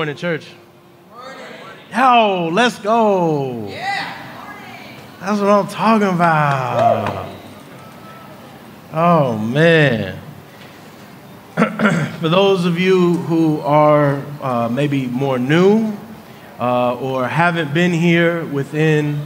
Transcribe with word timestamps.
morning, 0.00 0.16
church. 0.16 0.46
Yo, 1.94 2.48
let's 2.50 2.78
go. 2.78 3.68
Yeah. 3.68 4.16
That's 5.20 5.38
what 5.38 5.50
I'm 5.50 5.68
talking 5.68 6.08
about. 6.08 7.28
Oh, 8.94 9.36
man. 9.36 10.18
For 12.18 12.30
those 12.30 12.64
of 12.64 12.78
you 12.78 13.18
who 13.18 13.60
are 13.60 14.24
uh, 14.40 14.70
maybe 14.70 15.06
more 15.06 15.38
new 15.38 15.94
uh, 16.58 16.96
or 16.96 17.28
haven't 17.28 17.74
been 17.74 17.92
here 17.92 18.46
within, 18.46 19.20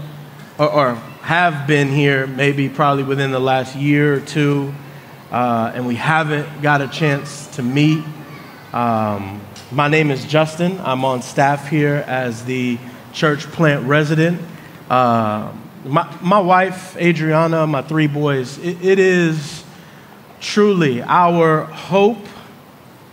or, 0.58 0.68
or, 0.68 0.94
have 1.20 1.68
been 1.68 1.86
here 1.86 2.26
maybe 2.26 2.68
probably 2.68 3.04
within 3.04 3.30
the 3.30 3.38
last 3.38 3.76
year 3.76 4.14
or 4.14 4.20
two, 4.20 4.74
uh, 5.30 5.70
and 5.72 5.86
we 5.86 5.94
haven't 5.94 6.62
got 6.62 6.80
a 6.80 6.88
chance 6.88 7.46
to 7.54 7.62
meet, 7.62 8.02
um, 8.72 9.40
my 9.74 9.88
name 9.88 10.12
is 10.12 10.24
Justin. 10.24 10.80
I'm 10.84 11.04
on 11.04 11.20
staff 11.20 11.68
here 11.68 12.04
as 12.06 12.44
the 12.44 12.78
church 13.12 13.42
plant 13.46 13.84
resident. 13.88 14.40
Uh, 14.88 15.52
my, 15.84 16.16
my 16.22 16.38
wife, 16.38 16.96
Adriana, 16.96 17.66
my 17.66 17.82
three 17.82 18.06
boys, 18.06 18.56
it, 18.58 18.84
it 18.84 19.00
is 19.00 19.64
truly 20.40 21.02
our 21.02 21.64
hope 21.64 22.24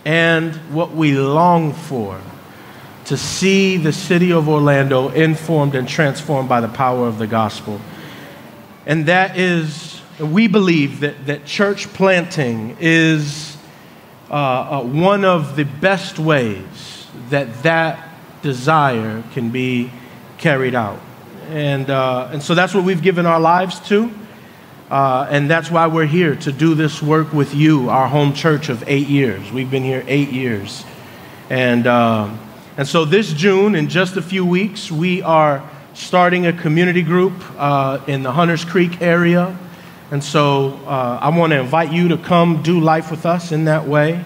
and 0.04 0.54
what 0.72 0.92
we 0.92 1.14
long 1.14 1.72
for 1.72 2.20
to 3.06 3.16
see 3.16 3.76
the 3.76 3.92
city 3.92 4.32
of 4.32 4.48
Orlando 4.48 5.08
informed 5.08 5.74
and 5.74 5.88
transformed 5.88 6.48
by 6.48 6.60
the 6.60 6.68
power 6.68 7.08
of 7.08 7.18
the 7.18 7.26
gospel. 7.26 7.80
And 8.86 9.06
that 9.06 9.36
is, 9.36 10.00
we 10.20 10.46
believe 10.46 11.00
that, 11.00 11.26
that 11.26 11.44
church 11.44 11.92
planting 11.92 12.76
is 12.78 13.51
uh, 14.32 14.80
uh, 14.80 14.82
one 14.82 15.26
of 15.26 15.56
the 15.56 15.64
best 15.64 16.18
ways 16.18 17.06
that 17.28 17.62
that 17.62 18.08
desire 18.40 19.22
can 19.34 19.50
be 19.50 19.90
carried 20.38 20.74
out. 20.74 20.98
And, 21.50 21.90
uh, 21.90 22.30
and 22.32 22.42
so 22.42 22.54
that's 22.54 22.72
what 22.72 22.82
we've 22.84 23.02
given 23.02 23.26
our 23.26 23.38
lives 23.38 23.78
to. 23.88 24.10
Uh, 24.90 25.26
and 25.30 25.50
that's 25.50 25.70
why 25.70 25.86
we're 25.86 26.06
here 26.06 26.34
to 26.36 26.52
do 26.52 26.74
this 26.74 27.02
work 27.02 27.32
with 27.32 27.54
you, 27.54 27.90
our 27.90 28.08
home 28.08 28.32
church 28.32 28.68
of 28.68 28.82
eight 28.86 29.08
years. 29.08 29.52
We've 29.52 29.70
been 29.70 29.84
here 29.84 30.02
eight 30.06 30.30
years. 30.30 30.84
And, 31.50 31.86
uh, 31.86 32.34
and 32.76 32.88
so 32.88 33.04
this 33.04 33.32
June, 33.32 33.74
in 33.74 33.88
just 33.88 34.16
a 34.16 34.22
few 34.22 34.46
weeks, 34.46 34.90
we 34.90 35.20
are 35.22 35.68
starting 35.92 36.46
a 36.46 36.52
community 36.54 37.02
group 37.02 37.34
uh, 37.58 38.00
in 38.06 38.22
the 38.22 38.32
Hunters 38.32 38.64
Creek 38.64 39.02
area. 39.02 39.58
And 40.12 40.22
so 40.22 40.74
uh, 40.84 41.20
I 41.22 41.30
want 41.30 41.52
to 41.52 41.60
invite 41.60 41.90
you 41.90 42.08
to 42.08 42.18
come 42.18 42.62
do 42.62 42.78
life 42.80 43.10
with 43.10 43.24
us 43.24 43.50
in 43.50 43.64
that 43.64 43.88
way. 43.88 44.22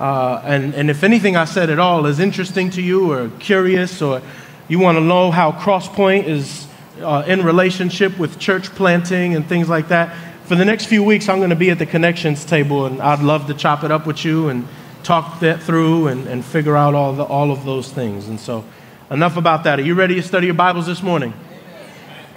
Uh, 0.00 0.40
and, 0.42 0.74
and 0.74 0.88
if 0.88 1.04
anything 1.04 1.36
I 1.36 1.44
said 1.44 1.68
at 1.68 1.78
all 1.78 2.06
is 2.06 2.18
interesting 2.18 2.70
to 2.70 2.80
you 2.80 3.12
or 3.12 3.28
curious 3.38 4.00
or 4.00 4.22
you 4.68 4.78
want 4.78 4.96
to 4.96 5.02
know 5.02 5.30
how 5.30 5.52
Crosspoint 5.52 6.24
is 6.24 6.66
uh, 7.02 7.24
in 7.26 7.44
relationship 7.44 8.18
with 8.18 8.38
church 8.38 8.70
planting 8.70 9.36
and 9.36 9.46
things 9.46 9.68
like 9.68 9.88
that, 9.88 10.16
for 10.44 10.54
the 10.54 10.64
next 10.64 10.86
few 10.86 11.04
weeks, 11.04 11.28
I'm 11.28 11.40
going 11.40 11.50
to 11.50 11.56
be 11.56 11.68
at 11.68 11.78
the 11.78 11.84
connections 11.84 12.46
table 12.46 12.86
and 12.86 12.98
I'd 13.02 13.20
love 13.20 13.48
to 13.48 13.54
chop 13.54 13.84
it 13.84 13.90
up 13.90 14.06
with 14.06 14.24
you 14.24 14.48
and 14.48 14.66
talk 15.02 15.40
that 15.40 15.62
through 15.62 16.06
and, 16.06 16.26
and 16.26 16.42
figure 16.42 16.74
out 16.74 16.94
all, 16.94 17.12
the, 17.12 17.24
all 17.24 17.50
of 17.50 17.66
those 17.66 17.92
things. 17.92 18.28
And 18.28 18.40
so, 18.40 18.64
enough 19.10 19.36
about 19.36 19.64
that. 19.64 19.78
Are 19.78 19.82
you 19.82 19.94
ready 19.94 20.14
to 20.14 20.22
study 20.22 20.46
your 20.46 20.54
Bibles 20.54 20.86
this 20.86 21.02
morning? 21.02 21.34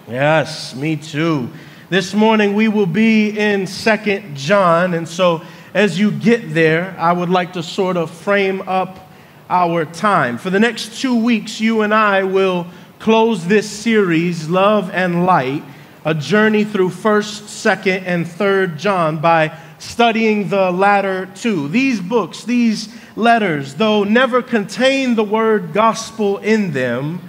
Yes, 0.09 0.75
me 0.75 0.97
too. 0.97 1.49
This 1.91 2.13
morning 2.13 2.53
we 2.53 2.69
will 2.69 2.85
be 2.85 3.37
in 3.37 3.67
Second 3.67 4.37
John, 4.37 4.93
and 4.93 5.05
so 5.05 5.41
as 5.73 5.99
you 5.99 6.09
get 6.09 6.53
there, 6.53 6.95
I 6.97 7.11
would 7.11 7.27
like 7.27 7.51
to 7.51 7.61
sort 7.61 7.97
of 7.97 8.09
frame 8.09 8.61
up 8.61 9.11
our 9.49 9.83
time. 9.83 10.37
For 10.37 10.49
the 10.49 10.57
next 10.57 11.01
two 11.01 11.21
weeks, 11.21 11.59
you 11.59 11.81
and 11.81 11.93
I 11.93 12.23
will 12.23 12.65
close 12.99 13.45
this 13.45 13.69
series, 13.69 14.47
Love 14.47 14.89
and 14.91 15.25
Light, 15.25 15.65
a 16.05 16.13
journey 16.13 16.63
through 16.63 16.91
1st, 16.91 17.41
2nd, 17.41 18.03
and 18.05 18.25
3rd 18.25 18.77
John 18.77 19.17
by 19.19 19.59
studying 19.77 20.47
the 20.47 20.71
latter 20.71 21.25
two. 21.35 21.67
These 21.67 21.99
books, 21.99 22.45
these 22.45 22.87
letters, 23.17 23.73
though 23.73 24.05
never 24.05 24.41
contain 24.41 25.15
the 25.15 25.25
word 25.25 25.73
gospel 25.73 26.37
in 26.37 26.71
them, 26.71 27.19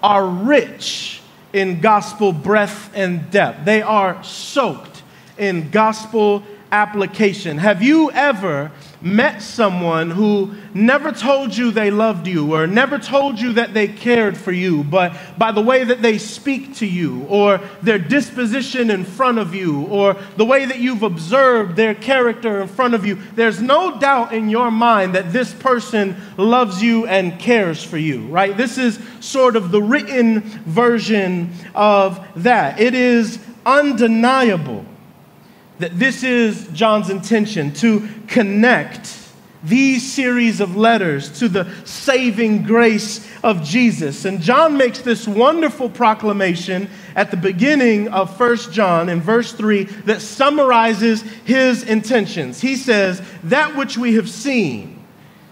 are 0.00 0.24
rich 0.24 1.15
in 1.56 1.80
gospel 1.80 2.34
breadth 2.34 2.90
and 2.94 3.30
depth. 3.30 3.64
They 3.64 3.80
are 3.80 4.22
soaked 4.22 5.02
in 5.38 5.70
gospel 5.70 6.42
application. 6.70 7.56
Have 7.56 7.82
you 7.82 8.10
ever 8.10 8.70
met 9.00 9.42
someone 9.42 10.10
who 10.10 10.54
never 10.74 11.12
told 11.12 11.56
you 11.56 11.70
they 11.70 11.90
loved 11.90 12.26
you 12.26 12.54
or 12.54 12.66
never 12.66 12.98
told 12.98 13.40
you 13.40 13.54
that 13.54 13.74
they 13.74 13.88
cared 13.88 14.36
for 14.36 14.52
you, 14.52 14.82
but 14.84 15.16
by 15.38 15.52
the 15.52 15.60
way 15.60 15.84
that 15.84 16.02
they 16.02 16.18
speak 16.18 16.74
to 16.74 16.86
you 16.86 17.24
or 17.28 17.60
their 17.82 17.98
disposition 17.98 18.90
in 18.90 19.04
front 19.04 19.38
of 19.38 19.54
you 19.54 19.86
or 19.86 20.16
the 20.36 20.44
way 20.44 20.64
that 20.64 20.78
you've 20.78 21.02
observed 21.02 21.76
their 21.76 21.94
character 21.94 22.60
in 22.60 22.68
front 22.68 22.94
of 22.94 23.04
you, 23.06 23.18
there's 23.34 23.60
no 23.60 23.98
doubt 23.98 24.32
in 24.32 24.48
your 24.48 24.70
mind 24.70 25.14
that 25.14 25.32
this 25.32 25.52
person 25.54 26.16
loves 26.36 26.82
you 26.82 27.06
and 27.06 27.38
cares 27.38 27.82
for 27.82 27.98
you, 27.98 28.26
right? 28.26 28.56
This 28.56 28.78
is 28.78 28.98
sort 29.20 29.56
of 29.56 29.70
the 29.70 29.82
written 29.82 30.40
version 30.40 31.52
of 31.74 32.26
that. 32.36 32.80
It 32.80 32.94
is 32.94 33.38
undeniable 33.64 34.84
that 35.78 35.98
this 35.98 36.22
is 36.22 36.68
John's 36.68 37.10
intention 37.10 37.72
to 37.74 38.08
connect 38.28 39.26
these 39.62 40.12
series 40.12 40.60
of 40.60 40.76
letters 40.76 41.38
to 41.40 41.48
the 41.48 41.68
saving 41.84 42.62
grace 42.62 43.26
of 43.42 43.62
Jesus. 43.64 44.24
And 44.24 44.40
John 44.40 44.76
makes 44.76 45.00
this 45.00 45.26
wonderful 45.26 45.90
proclamation 45.90 46.88
at 47.16 47.30
the 47.30 47.36
beginning 47.36 48.08
of 48.08 48.38
1 48.38 48.56
John 48.72 49.08
in 49.08 49.20
verse 49.20 49.52
3 49.52 49.84
that 50.04 50.22
summarizes 50.22 51.22
his 51.44 51.82
intentions. 51.82 52.60
He 52.60 52.76
says, 52.76 53.20
That 53.44 53.76
which 53.76 53.98
we 53.98 54.14
have 54.14 54.30
seen, 54.30 55.02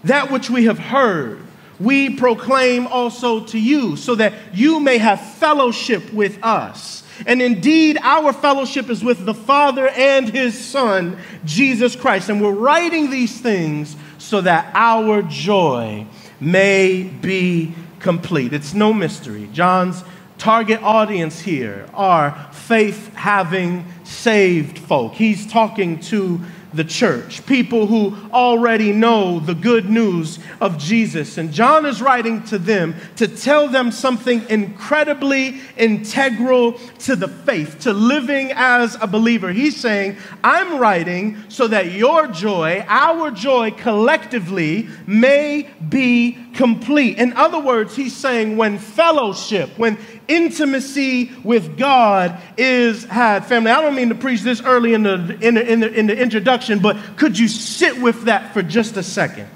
that 0.05 0.31
which 0.31 0.49
we 0.49 0.65
have 0.65 0.79
heard, 0.79 1.39
we 1.79 2.15
proclaim 2.15 2.87
also 2.87 3.43
to 3.47 3.59
you, 3.59 3.97
so 3.97 4.15
that 4.15 4.33
you 4.53 4.79
may 4.79 4.97
have 4.97 5.19
fellowship 5.19 6.13
with 6.13 6.41
us. 6.41 7.03
And 7.25 7.41
indeed, 7.41 7.97
our 8.01 8.33
fellowship 8.33 8.89
is 8.89 9.03
with 9.03 9.25
the 9.25 9.33
Father 9.33 9.87
and 9.89 10.29
His 10.29 10.57
Son, 10.57 11.17
Jesus 11.45 11.95
Christ. 11.95 12.29
And 12.29 12.41
we're 12.41 12.51
writing 12.51 13.09
these 13.09 13.39
things 13.39 13.95
so 14.17 14.41
that 14.41 14.71
our 14.73 15.21
joy 15.21 16.05
may 16.39 17.03
be 17.03 17.73
complete. 17.99 18.53
It's 18.53 18.73
no 18.73 18.93
mystery. 18.93 19.49
John's 19.53 20.03
target 20.37 20.81
audience 20.83 21.39
here 21.39 21.87
are 21.93 22.49
faith 22.51 23.13
having 23.15 23.85
saved 24.03 24.77
folk. 24.77 25.13
He's 25.13 25.47
talking 25.47 25.99
to 26.01 26.41
the 26.75 26.83
church, 26.83 27.45
people 27.45 27.87
who 27.87 28.15
already 28.31 28.91
know 28.91 29.39
the 29.39 29.55
good 29.55 29.89
news 29.89 30.39
of 30.61 30.77
Jesus. 30.77 31.37
And 31.37 31.51
John 31.51 31.85
is 31.85 32.01
writing 32.01 32.43
to 32.43 32.57
them 32.57 32.95
to 33.15 33.27
tell 33.27 33.67
them 33.67 33.91
something 33.91 34.47
incredibly 34.49 35.61
integral 35.77 36.73
to 36.99 37.15
the 37.15 37.27
faith, 37.27 37.79
to 37.81 37.93
living 37.93 38.51
as 38.53 38.97
a 39.01 39.07
believer. 39.07 39.51
He's 39.51 39.77
saying, 39.77 40.17
I'm 40.43 40.79
writing 40.79 41.37
so 41.49 41.67
that 41.67 41.91
your 41.91 42.27
joy, 42.27 42.85
our 42.87 43.31
joy 43.31 43.71
collectively, 43.71 44.87
may 45.07 45.69
be 45.89 46.37
complete. 46.55 47.17
In 47.17 47.33
other 47.33 47.59
words, 47.59 47.95
he's 47.95 48.15
saying 48.15 48.57
when 48.57 48.79
fellowship, 48.79 49.69
when 49.77 49.97
intimacy 50.27 51.31
with 51.43 51.77
God 51.77 52.41
is 52.57 53.03
had. 53.05 53.45
Family, 53.45 53.71
I 53.71 53.81
don't 53.81 53.95
mean 53.95 54.09
to 54.09 54.15
preach 54.15 54.41
this 54.41 54.61
early 54.61 54.93
in 54.93 55.03
the, 55.03 55.37
in 55.41 55.55
the, 55.55 55.71
in 55.71 55.79
the, 55.81 55.93
in 55.93 56.07
the 56.07 56.17
introduction, 56.17 56.79
but 56.79 56.97
could 57.17 57.37
you 57.37 57.47
sit 57.47 58.01
with 58.01 58.23
that 58.23 58.53
for 58.53 58.63
just 58.63 58.97
a 58.97 59.03
second? 59.03 59.47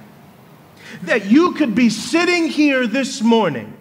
That 1.04 1.25
you 1.25 1.54
could 1.54 1.74
be 1.74 1.90
sitting 1.90 2.48
here 2.48 2.86
this 2.86 3.22
morning, 3.22 3.75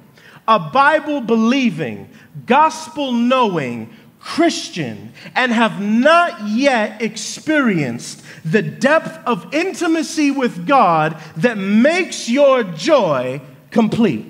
a 0.47 0.59
Bible 0.59 1.21
believing, 1.21 2.09
gospel 2.47 3.13
knowing, 3.13 3.95
Christian 4.29 5.15
and 5.35 5.51
have 5.53 5.81
not 5.81 6.47
yet 6.47 7.01
experienced 7.01 8.23
the 8.45 8.61
depth 8.61 9.19
of 9.27 9.55
intimacy 9.55 10.31
with 10.31 10.67
God 10.67 11.17
that 11.39 11.57
makes 11.57 12.29
your 12.29 12.63
joy 12.63 13.41
complete. 13.71 14.27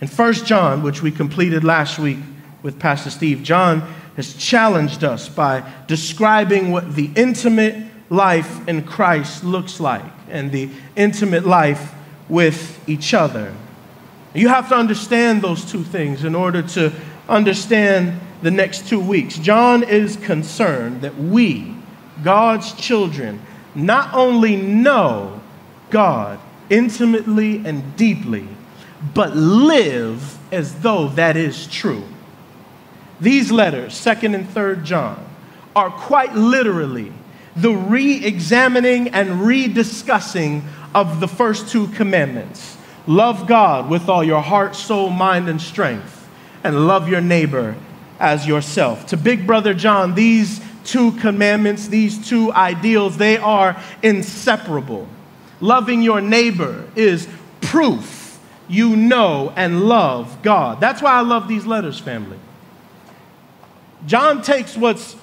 In 0.00 0.06
1 0.06 0.32
John, 0.34 0.84
which 0.84 1.02
we 1.02 1.10
completed 1.10 1.64
last 1.64 1.98
week 1.98 2.18
with 2.62 2.78
Pastor 2.78 3.10
Steve, 3.10 3.42
John 3.42 3.80
has 4.14 4.34
challenged 4.34 5.02
us 5.02 5.28
by 5.28 5.68
describing 5.88 6.70
what 6.70 6.94
the 6.94 7.10
intimate 7.16 7.84
life 8.10 8.68
in 8.68 8.84
Christ 8.84 9.42
looks 9.42 9.80
like 9.80 10.04
and 10.30 10.52
the 10.52 10.70
intimate 10.94 11.44
life 11.44 11.94
with 12.28 12.88
each 12.88 13.12
other. 13.12 13.52
You 14.34 14.48
have 14.48 14.68
to 14.68 14.76
understand 14.76 15.42
those 15.42 15.64
two 15.64 15.82
things 15.82 16.24
in 16.24 16.36
order 16.36 16.62
to 16.62 16.92
understand 17.28 18.20
the 18.42 18.50
next 18.50 18.88
two 18.88 19.00
weeks. 19.00 19.38
John 19.38 19.82
is 19.82 20.16
concerned 20.16 21.02
that 21.02 21.16
we, 21.16 21.74
God's 22.22 22.72
children, 22.72 23.40
not 23.74 24.14
only 24.14 24.56
know 24.56 25.40
God, 25.90 26.38
intimately 26.70 27.64
and 27.64 27.96
deeply, 27.96 28.48
but 29.14 29.36
live 29.36 30.38
as 30.52 30.74
though 30.80 31.08
that 31.08 31.36
is 31.36 31.66
true. 31.66 32.04
These 33.20 33.52
letters, 33.52 33.94
2nd 33.94 34.34
and 34.34 34.48
3rd 34.48 34.84
John, 34.84 35.24
are 35.76 35.90
quite 35.90 36.34
literally 36.34 37.12
the 37.56 37.72
re 37.72 38.24
examining 38.24 39.08
and 39.08 39.40
rediscussing 39.40 40.62
of 40.94 41.20
the 41.20 41.28
first 41.28 41.68
two 41.68 41.88
commandments 41.88 42.76
love 43.06 43.46
God 43.46 43.90
with 43.90 44.08
all 44.08 44.24
your 44.24 44.40
heart, 44.40 44.74
soul, 44.74 45.10
mind, 45.10 45.48
and 45.48 45.60
strength, 45.60 46.13
and 46.64 46.88
love 46.88 47.08
your 47.08 47.20
neighbor 47.20 47.76
as 48.18 48.46
yourself. 48.46 49.06
To 49.06 49.16
Big 49.16 49.46
Brother 49.46 49.74
John, 49.74 50.14
these 50.14 50.60
two 50.84 51.12
commandments, 51.12 51.88
these 51.88 52.26
two 52.26 52.52
ideals, 52.52 53.16
they 53.16 53.36
are 53.36 53.80
inseparable. 54.02 55.06
Loving 55.60 56.02
your 56.02 56.20
neighbor 56.20 56.88
is 56.96 57.28
proof 57.60 58.40
you 58.68 58.96
know 58.96 59.52
and 59.56 59.82
love 59.84 60.42
God. 60.42 60.80
That's 60.80 61.02
why 61.02 61.12
I 61.12 61.20
love 61.20 61.48
these 61.48 61.66
letters, 61.66 61.98
family. 61.98 62.38
John 64.06 64.42
takes 64.42 64.76
what's 64.76 65.16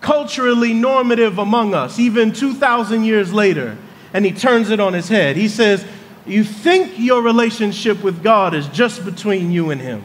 culturally 0.00 0.72
normative 0.72 1.38
among 1.38 1.74
us, 1.74 1.98
even 1.98 2.32
2,000 2.32 3.04
years 3.04 3.32
later, 3.32 3.76
and 4.12 4.24
he 4.24 4.32
turns 4.32 4.70
it 4.70 4.80
on 4.80 4.92
his 4.92 5.08
head. 5.08 5.36
He 5.36 5.48
says, 5.48 5.84
You 6.26 6.44
think 6.44 6.98
your 6.98 7.22
relationship 7.22 8.02
with 8.02 8.22
God 8.22 8.54
is 8.54 8.66
just 8.68 9.04
between 9.04 9.50
you 9.50 9.70
and 9.70 9.80
him. 9.80 10.02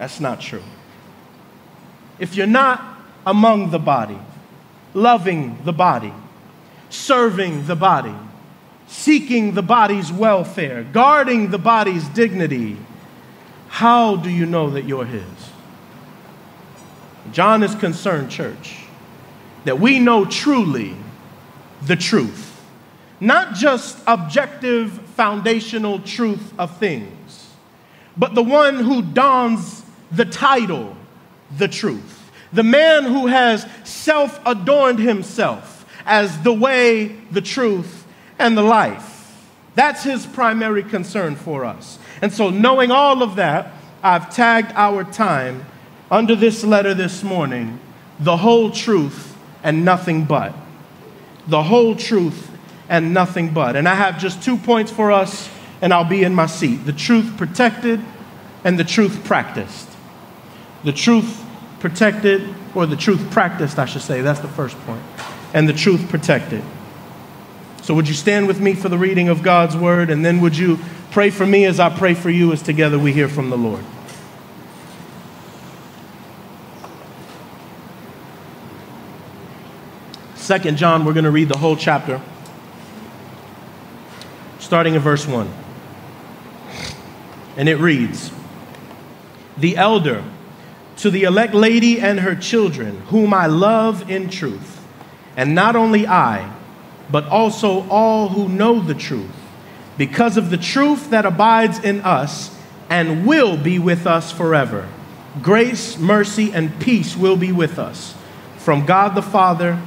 That's 0.00 0.18
not 0.18 0.40
true. 0.40 0.62
If 2.18 2.34
you're 2.34 2.46
not 2.46 2.82
among 3.26 3.70
the 3.70 3.78
body, 3.78 4.18
loving 4.94 5.58
the 5.64 5.74
body, 5.74 6.14
serving 6.88 7.66
the 7.66 7.76
body, 7.76 8.14
seeking 8.86 9.52
the 9.52 9.62
body's 9.62 10.10
welfare, 10.10 10.84
guarding 10.84 11.50
the 11.50 11.58
body's 11.58 12.08
dignity, 12.08 12.78
how 13.68 14.16
do 14.16 14.30
you 14.30 14.46
know 14.46 14.70
that 14.70 14.86
you're 14.86 15.04
his? 15.04 15.22
John 17.30 17.62
is 17.62 17.74
concerned, 17.74 18.30
church, 18.30 18.78
that 19.66 19.80
we 19.80 19.98
know 19.98 20.24
truly 20.24 20.96
the 21.82 21.96
truth. 21.96 22.58
Not 23.20 23.52
just 23.52 23.98
objective, 24.06 24.92
foundational 24.92 25.98
truth 25.98 26.54
of 26.58 26.78
things, 26.78 27.52
but 28.16 28.34
the 28.34 28.42
one 28.42 28.76
who 28.76 29.02
dons 29.02 29.79
the 30.10 30.24
title, 30.24 30.96
the 31.56 31.68
truth. 31.68 32.30
The 32.52 32.62
man 32.62 33.04
who 33.04 33.28
has 33.28 33.66
self 33.84 34.40
adorned 34.44 34.98
himself 34.98 35.86
as 36.04 36.42
the 36.42 36.52
way, 36.52 37.16
the 37.30 37.40
truth, 37.40 38.06
and 38.38 38.56
the 38.56 38.62
life. 38.62 39.46
That's 39.74 40.02
his 40.02 40.26
primary 40.26 40.82
concern 40.82 41.36
for 41.36 41.64
us. 41.64 41.98
And 42.20 42.32
so, 42.32 42.50
knowing 42.50 42.90
all 42.90 43.22
of 43.22 43.36
that, 43.36 43.72
I've 44.02 44.34
tagged 44.34 44.72
our 44.74 45.04
time 45.04 45.64
under 46.10 46.34
this 46.34 46.64
letter 46.64 46.94
this 46.94 47.22
morning 47.22 47.78
the 48.18 48.36
whole 48.36 48.70
truth 48.70 49.36
and 49.62 49.84
nothing 49.84 50.24
but. 50.24 50.54
The 51.46 51.62
whole 51.62 51.94
truth 51.94 52.50
and 52.88 53.14
nothing 53.14 53.54
but. 53.54 53.76
And 53.76 53.88
I 53.88 53.94
have 53.94 54.18
just 54.18 54.42
two 54.42 54.56
points 54.56 54.90
for 54.90 55.12
us, 55.12 55.48
and 55.80 55.94
I'll 55.94 56.04
be 56.04 56.24
in 56.24 56.34
my 56.34 56.46
seat 56.46 56.84
the 56.84 56.92
truth 56.92 57.36
protected 57.36 58.00
and 58.64 58.78
the 58.78 58.84
truth 58.84 59.24
practiced. 59.24 59.89
The 60.84 60.92
truth 60.92 61.44
protected, 61.78 62.54
or 62.74 62.86
the 62.86 62.96
truth 62.96 63.30
practiced, 63.30 63.78
I 63.78 63.84
should 63.84 64.02
say. 64.02 64.20
That's 64.20 64.40
the 64.40 64.48
first 64.48 64.78
point. 64.80 65.02
And 65.52 65.68
the 65.68 65.72
truth 65.72 66.08
protected. 66.08 66.62
So, 67.82 67.94
would 67.94 68.08
you 68.08 68.14
stand 68.14 68.46
with 68.46 68.60
me 68.60 68.74
for 68.74 68.88
the 68.88 68.98
reading 68.98 69.28
of 69.28 69.42
God's 69.42 69.76
word? 69.76 70.10
And 70.10 70.24
then 70.24 70.40
would 70.40 70.56
you 70.56 70.78
pray 71.10 71.30
for 71.30 71.44
me 71.44 71.64
as 71.64 71.80
I 71.80 71.90
pray 71.90 72.14
for 72.14 72.30
you 72.30 72.52
as 72.52 72.62
together 72.62 72.98
we 72.98 73.12
hear 73.12 73.28
from 73.28 73.50
the 73.50 73.58
Lord? 73.58 73.84
Second 80.36 80.78
John, 80.78 81.04
we're 81.04 81.12
going 81.12 81.24
to 81.24 81.30
read 81.30 81.48
the 81.48 81.58
whole 81.58 81.76
chapter, 81.76 82.20
starting 84.58 84.94
in 84.94 85.00
verse 85.00 85.26
1. 85.26 85.48
And 87.56 87.68
it 87.68 87.76
reads 87.76 88.32
The 89.56 89.76
elder 89.76 90.24
to 91.00 91.10
the 91.10 91.24
elect 91.24 91.54
lady 91.54 92.00
and 92.00 92.20
her 92.20 92.34
children, 92.34 93.00
whom 93.08 93.32
I 93.32 93.46
love 93.46 94.10
in 94.10 94.28
truth, 94.28 94.84
and 95.36 95.54
not 95.54 95.74
only 95.74 96.06
I, 96.06 96.52
but 97.10 97.24
also 97.24 97.88
all 97.88 98.28
who 98.28 98.48
know 98.48 98.80
the 98.80 98.94
truth, 98.94 99.30
because 99.96 100.36
of 100.36 100.50
the 100.50 100.58
truth 100.58 101.10
that 101.10 101.24
abides 101.24 101.78
in 101.78 102.00
us 102.02 102.54
and 102.90 103.26
will 103.26 103.56
be 103.56 103.78
with 103.78 104.06
us 104.06 104.30
forever. 104.30 104.88
Grace, 105.42 105.98
mercy, 105.98 106.52
and 106.52 106.78
peace 106.80 107.16
will 107.16 107.36
be 107.36 107.52
with 107.52 107.78
us 107.78 108.14
from 108.58 108.84
God 108.84 109.14
the 109.14 109.22
Father 109.22 109.80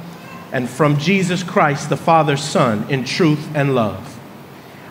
and 0.52 0.68
from 0.68 0.98
Jesus 0.98 1.42
Christ, 1.42 1.90
the 1.90 1.96
Father's 1.96 2.42
Son, 2.42 2.88
in 2.90 3.04
truth 3.04 3.48
and 3.54 3.74
love. 3.74 4.18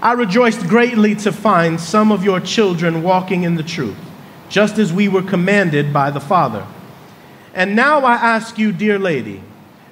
I 0.02 0.14
rejoiced 0.14 0.68
greatly 0.68 1.16
to 1.16 1.32
find 1.32 1.80
some 1.80 2.12
of 2.12 2.24
your 2.24 2.40
children 2.40 3.04
walking 3.04 3.44
in 3.44 3.56
the 3.56 3.64
truth, 3.64 3.98
just 4.54 4.78
as 4.78 4.94
we 4.94 5.08
were 5.08 5.24
commanded 5.24 5.92
by 5.92 6.12
the 6.12 6.20
Father. 6.20 6.64
And 7.56 7.76
now 7.76 8.02
I 8.02 8.14
ask 8.14 8.60
you, 8.60 8.72
dear 8.72 9.00
lady, 9.00 9.42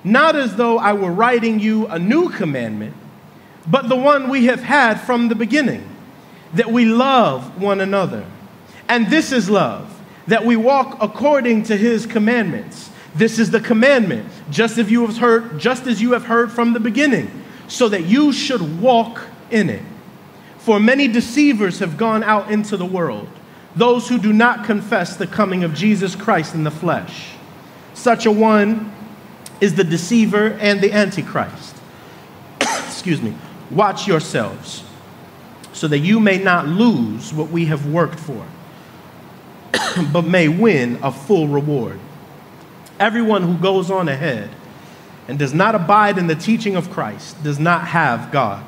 not 0.03 0.35
as 0.35 0.55
though 0.55 0.77
I 0.77 0.93
were 0.93 1.11
writing 1.11 1.59
you 1.59 1.87
a 1.87 1.97
new 1.97 2.29
commandment, 2.29 2.93
but 3.65 3.89
the 3.89 3.95
one 3.95 4.29
we 4.29 4.45
have 4.45 4.61
had 4.61 5.01
from 5.01 5.29
the 5.29 5.35
beginning, 5.35 5.89
that 6.53 6.71
we 6.71 6.85
love 6.85 7.59
one 7.59 7.81
another. 7.81 8.23
And 8.87 9.07
this 9.07 9.31
is 9.31 9.49
love, 9.49 9.99
that 10.27 10.45
we 10.45 10.55
walk 10.57 10.95
according 11.01 11.63
to 11.63 11.75
his 11.75 12.05
commandments. 12.05 12.91
This 13.15 13.39
is 13.39 13.49
the 13.49 13.61
commandment, 13.61 14.29
just 14.51 14.77
as 14.77 14.91
you 14.91 15.07
have 15.07 15.17
heard, 15.17 15.57
just 15.57 15.87
as 15.87 15.99
you 15.99 16.11
have 16.11 16.25
heard 16.25 16.51
from 16.51 16.73
the 16.73 16.79
beginning, 16.79 17.31
so 17.67 17.89
that 17.89 18.03
you 18.03 18.31
should 18.31 18.79
walk 18.79 19.21
in 19.49 19.71
it. 19.71 19.81
For 20.59 20.79
many 20.79 21.07
deceivers 21.07 21.79
have 21.79 21.97
gone 21.97 22.21
out 22.21 22.51
into 22.51 22.77
the 22.77 22.85
world, 22.85 23.27
those 23.75 24.09
who 24.09 24.17
do 24.17 24.33
not 24.33 24.65
confess 24.65 25.15
the 25.15 25.27
coming 25.27 25.63
of 25.63 25.73
Jesus 25.73 26.15
Christ 26.15 26.55
in 26.55 26.63
the 26.63 26.71
flesh. 26.71 27.31
Such 27.93 28.25
a 28.25 28.31
one 28.31 28.93
is 29.59 29.75
the 29.75 29.83
deceiver 29.83 30.57
and 30.59 30.81
the 30.81 30.91
antichrist. 30.91 31.75
Excuse 32.61 33.21
me. 33.21 33.35
Watch 33.69 34.07
yourselves, 34.07 34.83
so 35.71 35.87
that 35.87 35.99
you 35.99 36.19
may 36.19 36.37
not 36.37 36.67
lose 36.67 37.33
what 37.33 37.49
we 37.49 37.65
have 37.65 37.85
worked 37.85 38.19
for, 38.19 38.45
but 40.11 40.23
may 40.23 40.49
win 40.49 40.99
a 41.01 41.11
full 41.11 41.47
reward. 41.47 41.99
Everyone 42.99 43.43
who 43.43 43.57
goes 43.57 43.89
on 43.89 44.09
ahead 44.09 44.49
and 45.27 45.39
does 45.39 45.53
not 45.53 45.75
abide 45.75 46.17
in 46.17 46.27
the 46.27 46.35
teaching 46.35 46.75
of 46.75 46.89
Christ 46.91 47.41
does 47.43 47.59
not 47.59 47.87
have 47.87 48.31
God. 48.31 48.63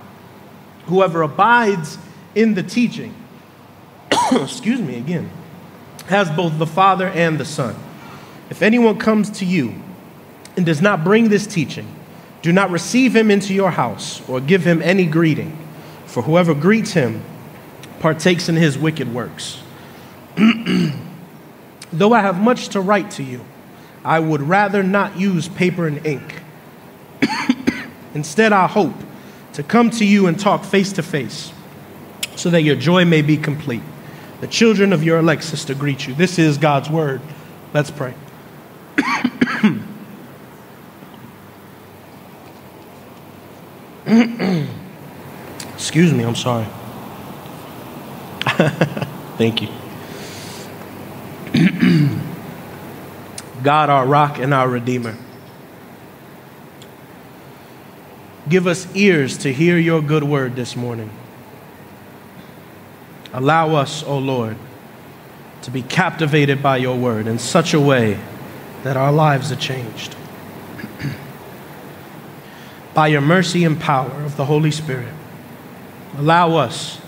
Whoever 0.85 1.21
abides 1.21 1.97
in 2.35 2.53
the 2.53 2.63
teaching, 2.63 3.13
excuse 4.31 4.79
me 4.79 4.97
again, 4.97 5.29
has 6.07 6.29
both 6.31 6.57
the 6.57 6.67
Father 6.67 7.07
and 7.07 7.39
the 7.39 7.45
Son. 7.45 7.75
If 8.49 8.61
anyone 8.61 8.97
comes 8.97 9.29
to 9.39 9.45
you 9.45 9.75
and 10.55 10.65
does 10.65 10.81
not 10.81 11.03
bring 11.03 11.29
this 11.29 11.47
teaching, 11.47 11.87
do 12.41 12.51
not 12.51 12.69
receive 12.69 13.15
him 13.15 13.31
into 13.31 13.53
your 13.53 13.71
house 13.71 14.27
or 14.27 14.41
give 14.41 14.65
him 14.65 14.81
any 14.81 15.05
greeting, 15.05 15.57
for 16.05 16.23
whoever 16.23 16.53
greets 16.53 16.91
him 16.91 17.23
partakes 17.99 18.49
in 18.49 18.55
his 18.55 18.77
wicked 18.77 19.13
works. 19.13 19.61
Though 21.93 22.13
I 22.13 22.19
have 22.19 22.41
much 22.41 22.69
to 22.69 22.81
write 22.81 23.11
to 23.11 23.23
you, 23.23 23.45
I 24.03 24.19
would 24.19 24.41
rather 24.41 24.83
not 24.83 25.17
use 25.17 25.47
paper 25.47 25.87
and 25.87 26.05
ink. 26.05 26.41
Instead, 28.13 28.51
I 28.51 28.67
hope 28.67 28.95
to 29.53 29.63
come 29.63 29.89
to 29.91 30.05
you 30.05 30.27
and 30.27 30.37
talk 30.37 30.65
face 30.65 30.91
to 30.93 31.03
face 31.03 31.53
so 32.35 32.49
that 32.49 32.63
your 32.63 32.75
joy 32.75 33.05
may 33.05 33.21
be 33.21 33.37
complete. 33.37 33.83
The 34.43 34.49
children 34.49 34.91
of 34.91 35.05
your 35.05 35.19
elect 35.19 35.45
sister 35.45 35.73
greet 35.73 36.05
you. 36.05 36.13
This 36.13 36.37
is 36.37 36.57
God's 36.57 36.89
word. 36.89 37.21
Let's 37.73 37.89
pray. 37.89 38.13
Excuse 45.73 46.11
me, 46.11 46.25
I'm 46.25 46.35
sorry. 46.35 46.65
Thank 49.37 49.61
you. 49.61 49.69
God, 53.63 53.89
our 53.89 54.05
rock 54.05 54.39
and 54.39 54.53
our 54.53 54.67
redeemer. 54.67 55.15
Give 58.49 58.67
us 58.67 58.93
ears 58.93 59.37
to 59.37 59.53
hear 59.53 59.77
your 59.77 60.01
good 60.01 60.25
word 60.25 60.57
this 60.57 60.75
morning. 60.75 61.11
Allow 63.33 63.75
us, 63.75 64.03
O 64.03 64.17
Lord, 64.17 64.55
to 65.63 65.71
be 65.71 65.81
captivated 65.81 66.61
by 66.61 66.77
your 66.77 66.97
word 66.97 67.27
in 67.27 67.39
such 67.39 67.73
a 67.73 67.79
way 67.79 68.19
that 68.83 68.95
our 68.95 69.11
lives 69.11 69.51
are 69.51 69.57
changed. 69.57 70.15
by 72.93 73.07
your 73.07 73.21
mercy 73.21 73.63
and 73.63 73.79
power 73.79 74.23
of 74.23 74.37
the 74.37 74.45
Holy 74.45 74.71
Spirit, 74.71 75.13
Allow 76.17 76.57
us 76.57 77.01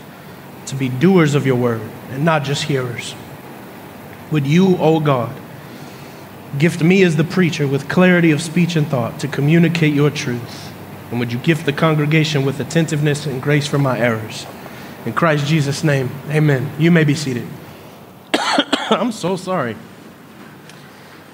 to 0.66 0.76
be 0.76 0.90
doers 0.90 1.36
of 1.36 1.46
your 1.46 1.56
word 1.56 1.82
and 2.10 2.26
not 2.26 2.44
just 2.44 2.64
hearers. 2.64 3.14
Would 4.32 4.48
you, 4.48 4.78
O 4.78 5.00
God, 5.00 5.36
gift 6.58 6.82
me 6.82 7.04
as 7.04 7.16
the 7.16 7.24
preacher 7.24 7.68
with 7.68 7.88
clarity 7.88 8.32
of 8.32 8.42
speech 8.42 8.76
and 8.76 8.88
thought 8.88 9.20
to 9.20 9.28
communicate 9.28 9.94
your 9.94 10.10
truth? 10.10 10.74
And 11.12 11.20
would 11.20 11.32
you 11.32 11.38
gift 11.38 11.68
the 11.68 11.74
congregation 11.74 12.46
with 12.46 12.60
attentiveness 12.60 13.28
and 13.28 13.42
grace 13.42 13.68
for 13.68 13.78
my 13.78 14.00
errors? 14.00 14.48
In 15.06 15.14
Christ 15.14 15.46
Jesus' 15.46 15.84
name, 15.84 16.10
amen. 16.30 16.72
You 16.80 16.90
may 16.90 17.04
be 17.04 17.14
seated. 17.14 17.48
I'm 18.34 19.12
so 19.12 19.36
sorry. 19.36 19.76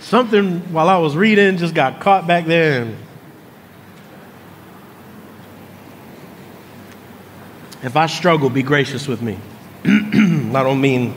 Something 0.02 0.60
while 0.74 0.90
I 0.90 0.98
was 0.98 1.16
reading 1.16 1.58
just 1.58 1.74
got 1.74 2.02
caught 2.02 2.28
back 2.28 2.46
there. 2.46 2.82
And 2.82 2.98
if 7.82 7.96
I 7.96 8.08
struggle, 8.08 8.50
be 8.50 8.62
gracious 8.62 9.08
with 9.08 9.22
me. 9.22 9.40
I 9.86 10.64
don't 10.64 10.82
mean 10.82 11.16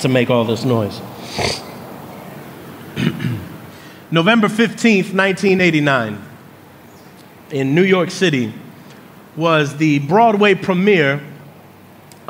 to 0.00 0.08
make 0.08 0.28
all 0.28 0.44
this 0.44 0.64
noise. 0.64 1.00
November 4.10 4.48
15th, 4.48 5.14
1989, 5.14 6.20
in 7.52 7.76
New 7.76 7.84
York 7.84 8.10
City, 8.10 8.52
was 9.36 9.76
the 9.76 10.00
Broadway 10.00 10.56
premiere 10.56 11.22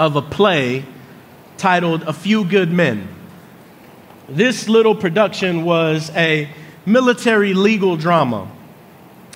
of 0.01 0.17
a 0.17 0.23
play 0.23 0.85
titled 1.59 2.03
A 2.05 2.15
Few 2.15 2.43
Good 2.43 2.73
Men. 2.73 3.07
This 4.31 4.67
little 4.67 4.95
production 4.95 5.63
was 5.63 6.11
a 6.17 6.49
military 6.87 7.53
legal 7.53 7.99
drama 7.99 8.51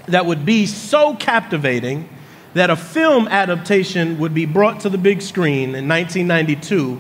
that 0.09 0.25
would 0.25 0.47
be 0.47 0.65
so 0.65 1.15
captivating 1.17 2.09
that 2.55 2.71
a 2.71 2.77
film 2.77 3.29
adaptation 3.29 4.19
would 4.19 4.33
be 4.33 4.47
brought 4.47 4.81
to 4.81 4.89
the 4.89 4.97
big 4.97 5.21
screen 5.21 5.75
in 5.75 5.87
1992 5.87 6.99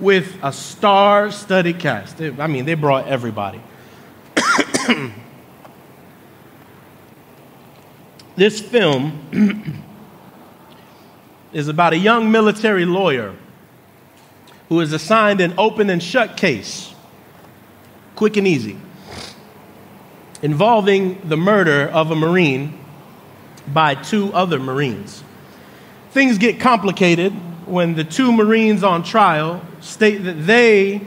with 0.00 0.36
a 0.42 0.52
star 0.52 1.30
studded 1.30 1.78
cast. 1.78 2.20
I 2.20 2.48
mean, 2.48 2.64
they 2.64 2.74
brought 2.74 3.06
everybody. 3.06 3.60
this 8.34 8.60
film 8.60 9.83
is 11.54 11.68
about 11.68 11.92
a 11.92 11.96
young 11.96 12.30
military 12.30 12.84
lawyer 12.84 13.34
who 14.68 14.80
is 14.80 14.92
assigned 14.92 15.40
an 15.40 15.54
open 15.56 15.88
and 15.88 16.02
shut 16.02 16.36
case, 16.36 16.92
quick 18.16 18.36
and 18.36 18.46
easy, 18.46 18.76
involving 20.42 21.26
the 21.28 21.36
murder 21.36 21.88
of 21.88 22.10
a 22.10 22.16
Marine 22.16 22.78
by 23.68 23.94
two 23.94 24.32
other 24.32 24.58
Marines. 24.58 25.22
Things 26.10 26.38
get 26.38 26.60
complicated 26.60 27.32
when 27.66 27.94
the 27.94 28.04
two 28.04 28.32
Marines 28.32 28.82
on 28.82 29.04
trial 29.04 29.64
state 29.80 30.18
that 30.24 30.46
they 30.46 31.06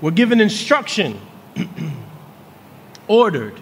were 0.00 0.12
given 0.12 0.40
instruction, 0.40 1.20
ordered 3.08 3.54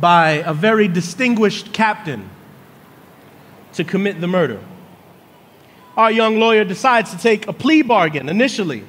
by 0.00 0.30
a 0.30 0.54
very 0.54 0.88
distinguished 0.88 1.72
captain 1.74 2.28
to 3.74 3.84
commit 3.84 4.20
the 4.20 4.26
murder. 4.26 4.60
Our 5.96 6.10
young 6.10 6.38
lawyer 6.38 6.64
decides 6.64 7.10
to 7.10 7.18
take 7.18 7.48
a 7.48 7.52
plea 7.52 7.82
bargain 7.82 8.28
initially, 8.28 8.84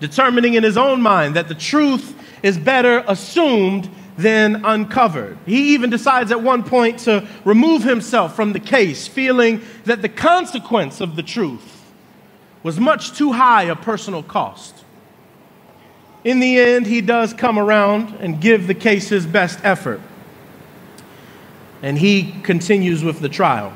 determining 0.00 0.54
in 0.54 0.62
his 0.62 0.76
own 0.76 1.02
mind 1.02 1.36
that 1.36 1.48
the 1.48 1.54
truth 1.54 2.14
is 2.42 2.56
better 2.56 3.04
assumed 3.06 3.90
than 4.16 4.64
uncovered. 4.64 5.36
He 5.44 5.74
even 5.74 5.90
decides 5.90 6.30
at 6.30 6.42
one 6.42 6.62
point 6.62 7.00
to 7.00 7.26
remove 7.44 7.82
himself 7.82 8.36
from 8.36 8.52
the 8.52 8.60
case, 8.60 9.06
feeling 9.06 9.60
that 9.84 10.02
the 10.02 10.08
consequence 10.08 11.00
of 11.00 11.16
the 11.16 11.22
truth 11.22 11.82
was 12.62 12.80
much 12.80 13.16
too 13.16 13.32
high 13.32 13.64
a 13.64 13.76
personal 13.76 14.22
cost. 14.22 14.84
In 16.22 16.40
the 16.40 16.58
end, 16.58 16.86
he 16.86 17.02
does 17.02 17.34
come 17.34 17.58
around 17.58 18.14
and 18.20 18.40
give 18.40 18.66
the 18.66 18.74
case 18.74 19.08
his 19.10 19.26
best 19.26 19.58
effort. 19.62 20.00
And 21.82 21.98
he 21.98 22.32
continues 22.42 23.04
with 23.04 23.20
the 23.20 23.28
trial. 23.28 23.74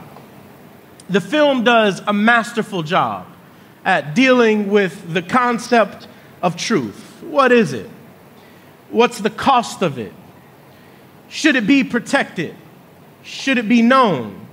The 1.08 1.20
film 1.20 1.64
does 1.64 2.02
a 2.06 2.12
masterful 2.12 2.82
job 2.82 3.26
at 3.84 4.14
dealing 4.14 4.70
with 4.70 5.12
the 5.12 5.22
concept 5.22 6.06
of 6.42 6.56
truth. 6.56 7.22
What 7.22 7.52
is 7.52 7.72
it? 7.72 7.88
What's 8.90 9.18
the 9.18 9.30
cost 9.30 9.82
of 9.82 9.98
it? 9.98 10.12
Should 11.28 11.56
it 11.56 11.66
be 11.66 11.84
protected? 11.84 12.54
Should 13.22 13.58
it 13.58 13.68
be 13.68 13.82
known? 13.82 14.46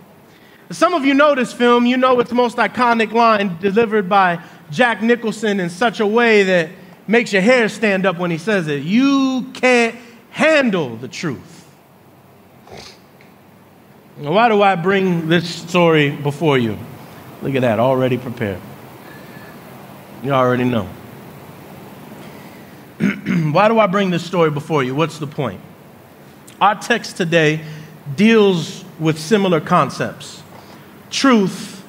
Some 0.72 0.94
of 0.94 1.06
you 1.06 1.14
know 1.14 1.36
this 1.36 1.54
film, 1.54 1.86
you 1.86 1.96
know 1.96 2.20
its 2.20 2.32
most 2.32 2.58
iconic 2.58 3.12
line 3.12 3.58
delivered 3.62 4.10
by 4.10 4.44
Jack 4.72 5.02
Nicholson 5.02 5.60
in 5.60 5.70
such 5.70 6.00
a 6.00 6.08
way 6.08 6.44
that 6.44 6.70
makes 7.08 7.32
your 7.32 7.42
hair 7.42 7.70
stand 7.70 8.06
up 8.06 8.18
when 8.18 8.32
he 8.32 8.38
says 8.38 8.68
it. 8.68 8.84
You 8.84 9.52
can't 9.54 9.96
handle 10.32 10.96
the 10.98 11.08
truth. 11.08 11.55
Why 14.18 14.48
do 14.48 14.62
I 14.62 14.76
bring 14.76 15.28
this 15.28 15.50
story 15.50 16.10
before 16.10 16.58
you? 16.58 16.78
Look 17.42 17.54
at 17.56 17.62
that, 17.62 17.80
already 17.80 18.18
prepared. 18.18 18.62
You 20.24 20.32
already 20.32 20.64
know. 20.64 20.88
Why 23.52 23.68
do 23.68 23.78
I 23.78 23.88
bring 23.88 24.12
this 24.12 24.26
story 24.26 24.50
before 24.50 24.84
you? 24.84 24.96
What's 24.96 25.20
the 25.20 25.28
point? 25.28 25.60
Our 26.62 26.76
text 26.76 27.18
today 27.18 27.60
deals 28.16 28.86
with 29.00 29.20
similar 29.20 29.60
concepts 29.60 30.42
truth 31.10 31.84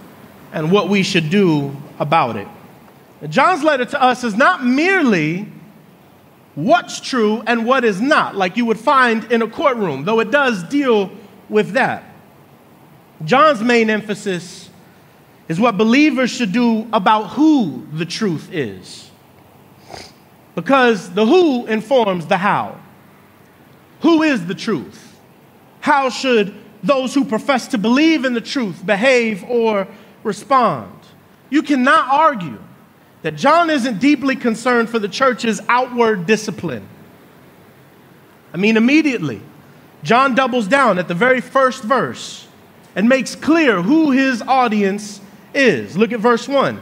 and 0.52 0.72
what 0.72 0.88
we 0.88 1.04
should 1.04 1.30
do 1.30 1.76
about 2.00 2.36
it. 2.36 2.48
John's 3.28 3.62
letter 3.62 3.84
to 3.84 4.02
us 4.02 4.24
is 4.24 4.34
not 4.34 4.64
merely 4.64 5.48
what's 6.56 7.00
true 7.00 7.42
and 7.46 7.64
what 7.64 7.84
is 7.84 8.00
not, 8.00 8.34
like 8.34 8.56
you 8.56 8.64
would 8.66 8.78
find 8.78 9.30
in 9.30 9.42
a 9.42 9.48
courtroom, 9.48 10.04
though 10.04 10.18
it 10.20 10.30
does 10.32 10.64
deal 10.64 11.10
with 11.48 11.70
that. 11.72 12.15
John's 13.24 13.62
main 13.62 13.90
emphasis 13.90 14.68
is 15.48 15.60
what 15.60 15.78
believers 15.78 16.30
should 16.30 16.52
do 16.52 16.88
about 16.92 17.28
who 17.28 17.86
the 17.92 18.04
truth 18.04 18.52
is. 18.52 19.10
Because 20.54 21.10
the 21.12 21.24
who 21.24 21.66
informs 21.66 22.26
the 22.26 22.36
how. 22.36 22.80
Who 24.00 24.22
is 24.22 24.46
the 24.46 24.54
truth? 24.54 25.18
How 25.80 26.10
should 26.10 26.54
those 26.82 27.14
who 27.14 27.24
profess 27.24 27.68
to 27.68 27.78
believe 27.78 28.24
in 28.24 28.34
the 28.34 28.40
truth 28.40 28.84
behave 28.84 29.44
or 29.44 29.86
respond? 30.22 30.92
You 31.50 31.62
cannot 31.62 32.08
argue 32.10 32.58
that 33.22 33.36
John 33.36 33.70
isn't 33.70 33.98
deeply 33.98 34.36
concerned 34.36 34.90
for 34.90 34.98
the 34.98 35.08
church's 35.08 35.60
outward 35.68 36.26
discipline. 36.26 36.86
I 38.52 38.56
mean, 38.56 38.76
immediately, 38.76 39.40
John 40.02 40.34
doubles 40.34 40.68
down 40.68 40.98
at 40.98 41.08
the 41.08 41.14
very 41.14 41.40
first 41.40 41.82
verse 41.82 42.45
and 42.96 43.08
makes 43.08 43.36
clear 43.36 43.82
who 43.82 44.10
his 44.10 44.42
audience 44.42 45.20
is. 45.54 45.96
Look 45.96 46.12
at 46.12 46.18
verse 46.18 46.48
1. 46.48 46.80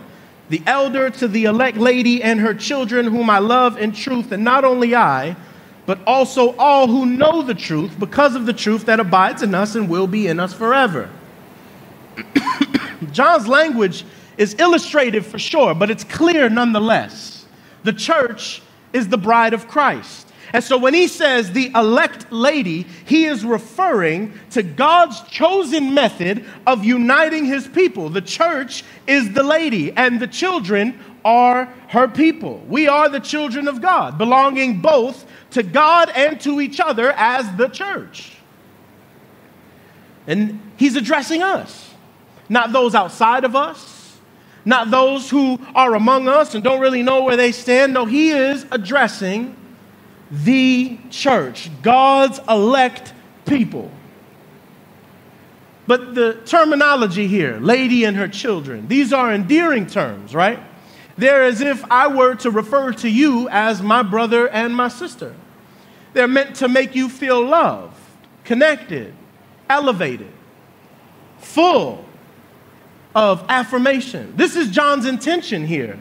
The 0.48 0.62
elder 0.66 1.10
to 1.10 1.28
the 1.28 1.44
elect 1.44 1.76
lady 1.76 2.22
and 2.22 2.40
her 2.40 2.54
children, 2.54 3.06
whom 3.06 3.28
I 3.28 3.40
love 3.40 3.76
in 3.76 3.92
truth, 3.92 4.30
and 4.32 4.44
not 4.44 4.64
only 4.64 4.94
I, 4.94 5.36
but 5.86 5.98
also 6.06 6.54
all 6.56 6.86
who 6.86 7.04
know 7.04 7.42
the 7.42 7.54
truth 7.54 7.98
because 7.98 8.34
of 8.34 8.46
the 8.46 8.52
truth 8.52 8.86
that 8.86 9.00
abides 9.00 9.42
in 9.42 9.54
us 9.54 9.74
and 9.74 9.88
will 9.88 10.06
be 10.06 10.28
in 10.28 10.40
us 10.40 10.54
forever. 10.54 11.10
John's 13.12 13.48
language 13.48 14.04
is 14.38 14.54
illustrative 14.54 15.26
for 15.26 15.38
sure, 15.38 15.74
but 15.74 15.90
it's 15.90 16.04
clear 16.04 16.48
nonetheless. 16.48 17.46
The 17.82 17.92
church 17.92 18.62
is 18.92 19.08
the 19.08 19.18
bride 19.18 19.52
of 19.52 19.68
Christ. 19.68 20.23
And 20.54 20.62
so 20.62 20.78
when 20.78 20.94
he 20.94 21.08
says 21.08 21.50
the 21.50 21.72
elect 21.74 22.30
lady, 22.30 22.86
he 23.06 23.24
is 23.24 23.44
referring 23.44 24.32
to 24.52 24.62
God's 24.62 25.20
chosen 25.22 25.94
method 25.94 26.44
of 26.64 26.84
uniting 26.84 27.44
his 27.44 27.66
people. 27.66 28.08
The 28.08 28.22
church 28.22 28.84
is 29.08 29.32
the 29.32 29.42
lady, 29.42 29.90
and 29.90 30.20
the 30.20 30.28
children 30.28 31.00
are 31.24 31.64
her 31.88 32.06
people. 32.06 32.62
We 32.68 32.86
are 32.86 33.08
the 33.08 33.18
children 33.18 33.66
of 33.66 33.82
God, 33.82 34.16
belonging 34.16 34.80
both 34.80 35.26
to 35.50 35.64
God 35.64 36.08
and 36.14 36.40
to 36.42 36.60
each 36.60 36.78
other 36.78 37.10
as 37.10 37.52
the 37.56 37.66
church. 37.66 38.36
And 40.28 40.60
he's 40.76 40.94
addressing 40.94 41.42
us, 41.42 41.92
not 42.48 42.72
those 42.72 42.94
outside 42.94 43.42
of 43.42 43.56
us, 43.56 44.16
not 44.64 44.92
those 44.92 45.28
who 45.28 45.58
are 45.74 45.96
among 45.96 46.28
us 46.28 46.54
and 46.54 46.62
don't 46.62 46.80
really 46.80 47.02
know 47.02 47.24
where 47.24 47.36
they 47.36 47.50
stand. 47.50 47.92
No, 47.92 48.04
he 48.04 48.30
is 48.30 48.64
addressing 48.70 49.56
the 50.42 50.98
church, 51.10 51.70
God's 51.82 52.40
elect 52.48 53.12
people. 53.46 53.90
But 55.86 56.14
the 56.14 56.40
terminology 56.46 57.26
here, 57.26 57.58
lady 57.60 58.04
and 58.04 58.16
her 58.16 58.28
children, 58.28 58.88
these 58.88 59.12
are 59.12 59.32
endearing 59.32 59.86
terms, 59.86 60.34
right? 60.34 60.58
They're 61.16 61.44
as 61.44 61.60
if 61.60 61.84
I 61.90 62.08
were 62.08 62.34
to 62.36 62.50
refer 62.50 62.92
to 62.94 63.08
you 63.08 63.48
as 63.50 63.82
my 63.82 64.02
brother 64.02 64.48
and 64.48 64.74
my 64.74 64.88
sister. 64.88 65.34
They're 66.14 66.26
meant 66.26 66.56
to 66.56 66.68
make 66.68 66.94
you 66.94 67.08
feel 67.08 67.44
loved, 67.44 67.96
connected, 68.44 69.14
elevated, 69.68 70.32
full, 71.38 72.04
of 73.14 73.44
affirmation. 73.48 74.34
This 74.36 74.56
is 74.56 74.70
John's 74.70 75.06
intention 75.06 75.66
here. 75.66 75.98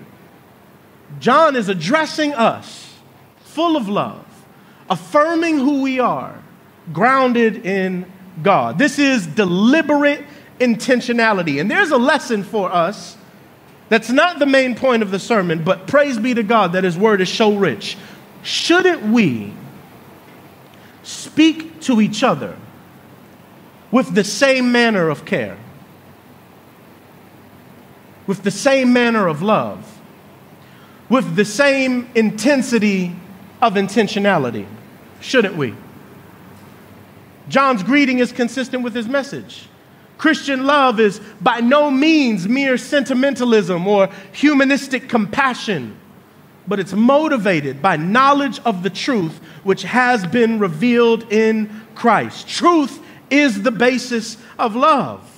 John 1.19 1.55
is 1.55 1.69
addressing 1.69 2.33
us 2.33 2.95
full 3.39 3.77
of 3.77 3.87
love, 3.87 4.22
affirming 4.93 5.57
who 5.57 5.81
we 5.81 5.99
are, 5.99 6.39
grounded 6.93 7.65
in 7.65 8.05
God. 8.43 8.77
This 8.77 8.99
is 8.99 9.25
deliberate 9.25 10.23
intentionality. 10.59 11.59
And 11.59 11.69
there's 11.69 11.89
a 11.89 11.97
lesson 11.97 12.43
for 12.43 12.71
us 12.71 13.17
that's 13.89 14.11
not 14.11 14.37
the 14.37 14.45
main 14.45 14.75
point 14.75 15.01
of 15.01 15.09
the 15.09 15.17
sermon, 15.17 15.63
but 15.63 15.87
praise 15.87 16.19
be 16.19 16.35
to 16.35 16.43
God 16.43 16.73
that 16.73 16.83
His 16.83 16.95
word 16.95 17.21
is 17.21 17.33
so 17.33 17.55
rich. 17.55 17.97
Shouldn't 18.43 19.01
we 19.03 19.53
speak 21.01 21.81
to 21.81 21.99
each 21.99 22.21
other 22.23 22.55
with 23.91 24.13
the 24.13 24.23
same 24.23 24.71
manner 24.71 25.09
of 25.09 25.25
care, 25.25 25.57
with 28.27 28.43
the 28.43 28.51
same 28.51 28.93
manner 28.93 29.27
of 29.27 29.41
love, 29.41 29.99
with 31.09 31.35
the 31.35 31.45
same 31.45 32.09
intensity 32.13 33.15
of 33.59 33.73
intentionality? 33.73 34.67
Shouldn't 35.23 35.55
we? 35.55 35.73
John's 37.47 37.81
greeting 37.81 38.19
is 38.19 38.33
consistent 38.33 38.83
with 38.83 38.93
his 38.93 39.07
message. 39.07 39.67
Christian 40.17 40.65
love 40.65 40.99
is 40.99 41.19
by 41.41 41.61
no 41.61 41.89
means 41.89 42.47
mere 42.47 42.77
sentimentalism 42.77 43.87
or 43.87 44.09
humanistic 44.33 45.07
compassion, 45.07 45.95
but 46.67 46.77
it's 46.79 46.93
motivated 46.93 47.81
by 47.81 47.95
knowledge 47.95 48.59
of 48.65 48.83
the 48.83 48.89
truth 48.89 49.39
which 49.63 49.83
has 49.83 50.27
been 50.27 50.59
revealed 50.59 51.31
in 51.31 51.69
Christ. 51.95 52.47
Truth 52.47 53.01
is 53.29 53.63
the 53.63 53.71
basis 53.71 54.37
of 54.59 54.75
love. 54.75 55.29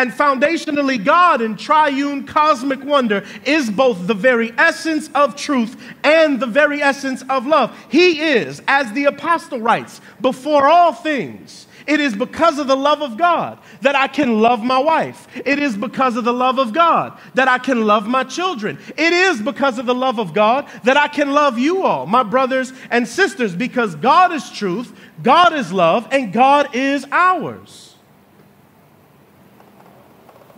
And 0.00 0.12
foundationally, 0.12 1.04
God 1.04 1.42
in 1.42 1.58
triune 1.58 2.24
cosmic 2.24 2.82
wonder 2.82 3.22
is 3.44 3.68
both 3.68 4.06
the 4.06 4.14
very 4.14 4.50
essence 4.56 5.10
of 5.14 5.36
truth 5.36 5.76
and 6.02 6.40
the 6.40 6.46
very 6.46 6.80
essence 6.80 7.22
of 7.28 7.46
love. 7.46 7.76
He 7.90 8.18
is, 8.18 8.62
as 8.66 8.90
the 8.94 9.04
apostle 9.04 9.60
writes, 9.60 10.00
before 10.22 10.68
all 10.68 10.94
things 10.94 11.66
it 11.86 12.00
is 12.00 12.16
because 12.16 12.58
of 12.58 12.66
the 12.66 12.76
love 12.76 13.02
of 13.02 13.18
God 13.18 13.58
that 13.82 13.94
I 13.94 14.08
can 14.08 14.40
love 14.40 14.64
my 14.64 14.78
wife. 14.78 15.28
It 15.34 15.58
is 15.58 15.76
because 15.76 16.16
of 16.16 16.24
the 16.24 16.32
love 16.32 16.58
of 16.58 16.72
God 16.72 17.18
that 17.34 17.48
I 17.48 17.58
can 17.58 17.86
love 17.86 18.06
my 18.08 18.24
children. 18.24 18.78
It 18.96 19.12
is 19.12 19.42
because 19.42 19.78
of 19.78 19.84
the 19.84 19.94
love 19.94 20.18
of 20.18 20.32
God 20.32 20.66
that 20.84 20.96
I 20.96 21.08
can 21.08 21.32
love 21.32 21.58
you 21.58 21.82
all, 21.82 22.06
my 22.06 22.22
brothers 22.22 22.72
and 22.90 23.06
sisters, 23.06 23.54
because 23.54 23.96
God 23.96 24.32
is 24.32 24.50
truth, 24.50 24.98
God 25.22 25.52
is 25.52 25.74
love, 25.74 26.08
and 26.10 26.32
God 26.32 26.74
is 26.74 27.04
ours. 27.12 27.90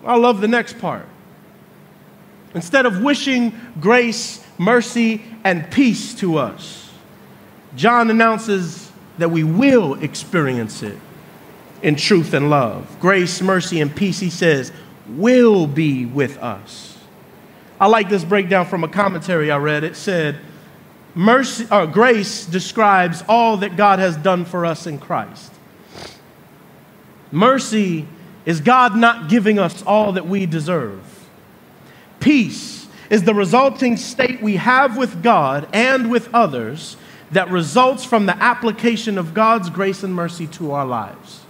I 0.04 0.16
love 0.16 0.40
the 0.40 0.48
next 0.48 0.78
part. 0.78 1.06
Instead 2.54 2.86
of 2.86 3.02
wishing 3.02 3.58
grace, 3.80 4.44
mercy, 4.58 5.22
and 5.44 5.70
peace 5.70 6.14
to 6.16 6.38
us, 6.38 6.90
John 7.76 8.10
announces 8.10 8.90
that 9.18 9.30
we 9.30 9.44
will 9.44 9.94
experience 10.02 10.82
it 10.82 10.98
in 11.82 11.96
truth 11.96 12.34
and 12.34 12.50
love. 12.50 12.98
Grace, 13.00 13.40
mercy, 13.40 13.80
and 13.80 13.94
peace, 13.94 14.18
he 14.18 14.30
says, 14.30 14.72
will 15.08 15.66
be 15.66 16.04
with 16.06 16.38
us. 16.38 16.98
I 17.80 17.86
like 17.86 18.08
this 18.08 18.24
breakdown 18.24 18.66
from 18.66 18.84
a 18.84 18.88
commentary 18.88 19.50
I 19.50 19.56
read. 19.56 19.82
It 19.82 19.96
said, 19.96 20.38
mercy, 21.14 21.64
or 21.64 21.80
uh, 21.80 21.86
grace 21.86 22.46
describes 22.46 23.24
all 23.28 23.56
that 23.58 23.76
God 23.76 23.98
has 23.98 24.16
done 24.16 24.44
for 24.44 24.64
us 24.64 24.86
in 24.86 24.98
Christ. 24.98 25.52
Mercy 27.32 28.06
is 28.44 28.60
God 28.60 28.96
not 28.96 29.28
giving 29.28 29.58
us 29.58 29.82
all 29.82 30.12
that 30.12 30.26
we 30.26 30.46
deserve. 30.46 31.00
Peace 32.20 32.86
is 33.10 33.24
the 33.24 33.34
resulting 33.34 33.96
state 33.96 34.40
we 34.40 34.56
have 34.56 34.96
with 34.96 35.22
God 35.22 35.68
and 35.72 36.10
with 36.10 36.32
others 36.34 36.96
that 37.32 37.50
results 37.50 38.04
from 38.04 38.26
the 38.26 38.36
application 38.42 39.18
of 39.18 39.34
God's 39.34 39.70
grace 39.70 40.02
and 40.02 40.14
mercy 40.14 40.46
to 40.48 40.72
our 40.72 40.86
lives. 40.86 41.40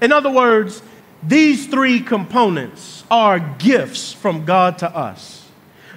In 0.00 0.12
other 0.12 0.30
words, 0.30 0.82
these 1.22 1.66
three 1.66 2.00
components 2.00 3.04
are 3.10 3.38
gifts 3.38 4.12
from 4.12 4.44
God 4.44 4.78
to 4.78 4.96
us. 4.96 5.48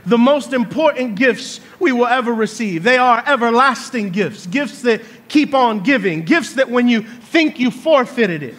The 0.05 0.17
most 0.19 0.53
important 0.53 1.15
gifts 1.15 1.59
we 1.79 1.91
will 1.91 2.05
ever 2.05 2.31
receive. 2.31 2.83
They 2.83 2.97
are 2.97 3.23
everlasting 3.25 4.11
gifts, 4.11 4.45
gifts 4.45 4.83
that 4.83 5.01
keep 5.27 5.55
on 5.55 5.81
giving, 5.81 6.23
gifts 6.23 6.53
that 6.53 6.69
when 6.69 6.87
you 6.87 7.01
think 7.01 7.59
you 7.59 7.71
forfeited 7.71 8.43
it, 8.43 8.55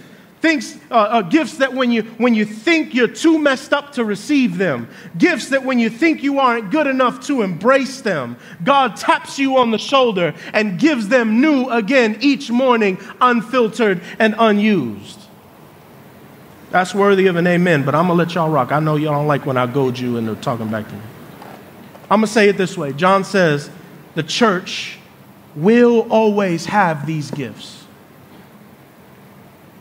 Things, 0.46 0.78
uh, 0.92 0.94
uh, 0.94 1.22
gifts 1.22 1.56
that 1.56 1.74
when 1.74 1.90
you, 1.90 2.04
when 2.18 2.32
you 2.32 2.44
think 2.44 2.94
you're 2.94 3.08
too 3.08 3.36
messed 3.36 3.72
up 3.72 3.90
to 3.94 4.04
receive 4.04 4.58
them, 4.58 4.88
gifts 5.18 5.48
that 5.48 5.64
when 5.64 5.80
you 5.80 5.90
think 5.90 6.22
you 6.22 6.38
aren't 6.38 6.70
good 6.70 6.86
enough 6.86 7.26
to 7.26 7.42
embrace 7.42 8.00
them, 8.00 8.36
God 8.62 8.94
taps 8.94 9.40
you 9.40 9.56
on 9.56 9.72
the 9.72 9.78
shoulder 9.78 10.36
and 10.52 10.78
gives 10.78 11.08
them 11.08 11.40
new 11.40 11.68
again 11.68 12.18
each 12.20 12.48
morning, 12.48 12.96
unfiltered 13.20 14.00
and 14.20 14.36
unused. 14.38 15.18
That's 16.70 16.94
worthy 16.94 17.26
of 17.26 17.34
an 17.34 17.48
amen, 17.48 17.84
but 17.84 17.96
I'm 17.96 18.06
going 18.06 18.16
to 18.16 18.24
let 18.24 18.34
y'all 18.36 18.48
rock. 18.48 18.70
I 18.70 18.78
know 18.78 18.94
y'all 18.94 19.14
don't 19.14 19.26
like 19.26 19.46
when 19.46 19.56
I 19.56 19.66
goad 19.66 19.98
you 19.98 20.16
and 20.16 20.28
they're 20.28 20.36
talking 20.36 20.68
back 20.68 20.86
to 20.86 20.94
me. 20.94 21.02
I'm 22.08 22.20
going 22.20 22.28
to 22.28 22.32
say 22.32 22.48
it 22.48 22.56
this 22.56 22.78
way 22.78 22.92
John 22.92 23.24
says, 23.24 23.68
the 24.14 24.22
church 24.22 25.00
will 25.56 26.06
always 26.08 26.66
have 26.66 27.04
these 27.04 27.32
gifts. 27.32 27.75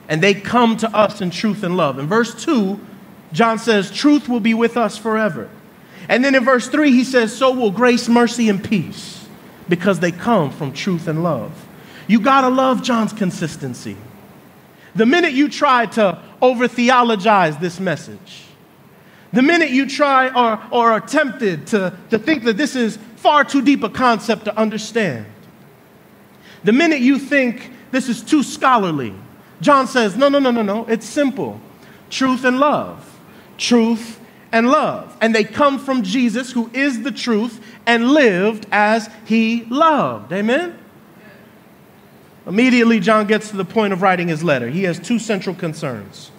And 0.08 0.22
they 0.22 0.34
come 0.34 0.78
to 0.78 0.96
us 0.96 1.22
in 1.22 1.32
truth 1.32 1.64
and 1.64 1.76
love. 1.78 1.98
In 2.00 2.08
verse 2.08 2.44
2, 2.44 2.80
John 3.34 3.60
says, 3.60 3.92
Truth 3.92 4.30
will 4.30 4.40
be 4.40 4.54
with 4.54 4.78
us 4.78 4.98
forever. 4.98 5.50
And 6.08 6.24
then 6.24 6.36
in 6.36 6.44
verse 6.46 6.68
3, 6.68 6.92
he 6.92 7.04
says, 7.04 7.36
So 7.36 7.52
will 7.52 7.72
grace, 7.72 8.08
mercy, 8.08 8.50
and 8.50 8.64
peace, 8.64 9.28
because 9.68 10.00
they 10.00 10.12
come 10.12 10.52
from 10.52 10.74
truth 10.74 11.08
and 11.08 11.24
love. 11.24 11.68
You 12.08 12.20
gotta 12.20 12.50
love 12.50 12.84
John's 12.84 13.14
consistency. 13.14 13.98
The 14.94 15.06
minute 15.06 15.34
you 15.34 15.50
try 15.50 15.88
to 15.88 16.22
over 16.42 16.68
theologize 16.68 17.58
this 17.58 17.80
message, 17.80 18.44
the 19.34 19.42
minute 19.42 19.72
you 19.72 19.90
try 19.90 20.30
or, 20.30 20.62
or 20.72 20.92
are 20.92 21.02
tempted 21.02 21.68
to, 21.68 21.98
to 22.12 22.20
think 22.20 22.44
that 22.44 22.56
this 22.56 22.76
is 22.76 22.98
far 23.18 23.44
too 23.44 23.62
deep 23.62 23.84
a 23.84 23.90
concept 23.90 24.46
to 24.46 24.58
understand, 24.58 25.26
the 26.64 26.72
minute 26.72 27.02
you 27.02 27.20
think 27.20 27.72
this 27.92 28.08
is 28.08 28.22
too 28.22 28.44
scholarly, 28.44 29.14
John 29.62 29.88
says, 29.88 30.16
no, 30.16 30.30
no, 30.30 30.40
no, 30.40 30.52
no, 30.52 30.62
no, 30.62 30.86
it's 30.86 31.06
simple. 31.06 31.60
Truth 32.10 32.44
and 32.44 32.60
love. 32.60 33.20
Truth 33.58 34.20
and 34.52 34.70
love. 34.70 35.16
And 35.22 35.34
they 35.34 35.44
come 35.44 35.80
from 35.80 36.04
Jesus, 36.04 36.52
who 36.52 36.70
is 36.74 37.04
the 37.04 37.12
truth 37.12 37.62
and 37.86 38.12
lived 38.12 38.68
as 38.72 39.10
he 39.26 39.66
loved. 39.66 40.32
Amen? 40.34 40.78
Immediately, 42.48 43.00
John 43.00 43.26
gets 43.26 43.50
to 43.50 43.58
the 43.58 43.66
point 43.66 43.92
of 43.92 44.02
writing 44.02 44.28
his 44.28 44.44
letter. 44.44 44.70
He 44.70 44.84
has 44.84 45.00
two 45.00 45.20
central 45.20 45.56
concerns 45.56 46.32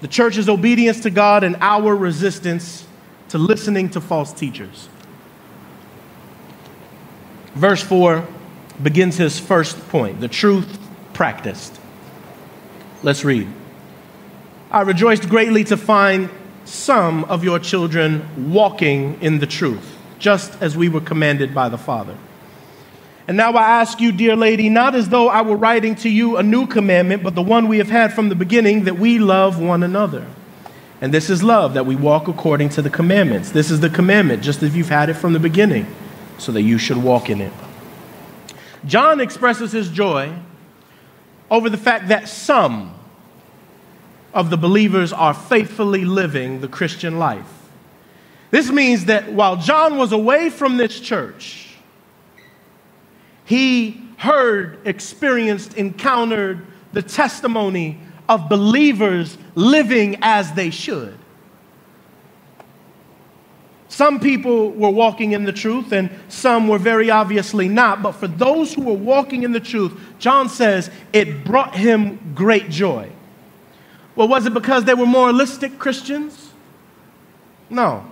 the 0.00 0.08
church's 0.08 0.48
obedience 0.48 0.98
to 1.00 1.10
God 1.10 1.44
and 1.44 1.56
our 1.60 1.94
resistance 1.94 2.84
to 3.28 3.38
listening 3.38 3.88
to 3.90 4.00
false 4.00 4.32
teachers. 4.32 4.88
Verse 7.54 7.80
4 7.80 8.26
begins 8.82 9.16
his 9.16 9.38
first 9.38 9.78
point 9.90 10.20
the 10.20 10.26
truth 10.26 10.81
practiced. 11.14 11.78
Let's 13.02 13.24
read. 13.24 13.48
I 14.70 14.82
rejoiced 14.82 15.28
greatly 15.28 15.64
to 15.64 15.76
find 15.76 16.30
some 16.64 17.24
of 17.24 17.44
your 17.44 17.58
children 17.58 18.52
walking 18.52 19.20
in 19.20 19.38
the 19.38 19.46
truth, 19.46 19.96
just 20.18 20.60
as 20.62 20.76
we 20.76 20.88
were 20.88 21.00
commanded 21.00 21.54
by 21.54 21.68
the 21.68 21.78
Father. 21.78 22.16
And 23.28 23.36
now 23.36 23.52
I 23.52 23.80
ask 23.80 24.00
you, 24.00 24.12
dear 24.12 24.34
lady, 24.34 24.68
not 24.68 24.94
as 24.94 25.08
though 25.08 25.28
I 25.28 25.42
were 25.42 25.56
writing 25.56 25.94
to 25.96 26.08
you 26.08 26.36
a 26.36 26.42
new 26.42 26.66
commandment, 26.66 27.22
but 27.22 27.34
the 27.34 27.42
one 27.42 27.68
we 27.68 27.78
have 27.78 27.90
had 27.90 28.12
from 28.12 28.28
the 28.28 28.34
beginning, 28.34 28.84
that 28.84 28.98
we 28.98 29.18
love 29.18 29.60
one 29.60 29.82
another. 29.82 30.26
And 31.00 31.12
this 31.12 31.30
is 31.30 31.42
love, 31.42 31.74
that 31.74 31.86
we 31.86 31.96
walk 31.96 32.28
according 32.28 32.68
to 32.70 32.82
the 32.82 32.90
commandments. 32.90 33.50
This 33.50 33.70
is 33.70 33.80
the 33.80 33.90
commandment, 33.90 34.42
just 34.42 34.62
as 34.62 34.74
you've 34.76 34.88
had 34.88 35.08
it 35.08 35.14
from 35.14 35.32
the 35.32 35.40
beginning, 35.40 35.86
so 36.38 36.52
that 36.52 36.62
you 36.62 36.78
should 36.78 36.96
walk 36.96 37.28
in 37.28 37.40
it. 37.40 37.52
John 38.84 39.20
expresses 39.20 39.72
his 39.72 39.88
joy 39.88 40.32
over 41.52 41.68
the 41.68 41.76
fact 41.76 42.08
that 42.08 42.30
some 42.30 42.94
of 44.32 44.48
the 44.48 44.56
believers 44.56 45.12
are 45.12 45.34
faithfully 45.34 46.02
living 46.06 46.62
the 46.62 46.66
Christian 46.66 47.18
life. 47.18 47.46
This 48.50 48.70
means 48.70 49.04
that 49.04 49.30
while 49.30 49.58
John 49.58 49.98
was 49.98 50.12
away 50.12 50.48
from 50.48 50.78
this 50.78 50.98
church, 50.98 51.68
he 53.44 54.00
heard, 54.16 54.78
experienced, 54.86 55.74
encountered 55.74 56.64
the 56.94 57.02
testimony 57.02 57.98
of 58.30 58.48
believers 58.48 59.36
living 59.54 60.16
as 60.22 60.54
they 60.54 60.70
should. 60.70 61.18
Some 63.92 64.20
people 64.20 64.70
were 64.70 64.88
walking 64.88 65.32
in 65.32 65.44
the 65.44 65.52
truth, 65.52 65.92
and 65.92 66.08
some 66.28 66.66
were 66.66 66.78
very 66.78 67.10
obviously 67.10 67.68
not. 67.68 68.02
But 68.02 68.12
for 68.12 68.26
those 68.26 68.72
who 68.72 68.84
were 68.84 68.94
walking 68.94 69.42
in 69.42 69.52
the 69.52 69.60
truth, 69.60 69.92
John 70.18 70.48
says 70.48 70.90
it 71.12 71.44
brought 71.44 71.74
him 71.74 72.32
great 72.34 72.70
joy. 72.70 73.10
Well, 74.16 74.28
was 74.28 74.46
it 74.46 74.54
because 74.54 74.84
they 74.84 74.94
were 74.94 75.04
moralistic 75.04 75.78
Christians? 75.78 76.52
No. 77.68 78.06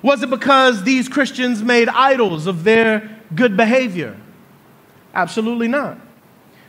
Was 0.00 0.22
it 0.22 0.30
because 0.30 0.84
these 0.84 1.06
Christians 1.06 1.62
made 1.62 1.90
idols 1.90 2.46
of 2.46 2.64
their 2.64 3.20
good 3.34 3.58
behavior? 3.58 4.16
Absolutely 5.12 5.68
not. 5.68 5.98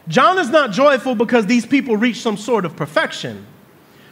John 0.09 0.39
is 0.39 0.49
not 0.49 0.71
joyful 0.71 1.15
because 1.15 1.45
these 1.45 1.65
people 1.65 1.95
reached 1.95 2.21
some 2.21 2.35
sort 2.35 2.65
of 2.65 2.75
perfection. 2.75 3.47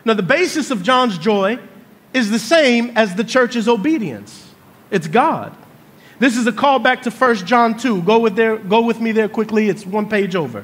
Now, 0.05 0.13
the 0.13 0.23
basis 0.23 0.71
of 0.71 0.81
John's 0.81 1.17
joy 1.17 1.59
is 2.13 2.29
the 2.29 2.39
same 2.39 2.91
as 2.95 3.15
the 3.15 3.23
church's 3.23 3.67
obedience 3.67 4.51
it's 4.91 5.07
God. 5.07 5.55
This 6.19 6.37
is 6.37 6.45
a 6.45 6.51
call 6.51 6.77
back 6.77 7.01
to 7.03 7.09
1 7.09 7.35
John 7.47 7.77
2. 7.77 8.03
Go 8.03 8.19
with, 8.19 8.35
there, 8.35 8.57
go 8.57 8.81
with 8.81 8.99
me 8.99 9.11
there 9.13 9.29
quickly, 9.29 9.69
it's 9.69 9.85
one 9.85 10.07
page 10.07 10.35
over. 10.35 10.63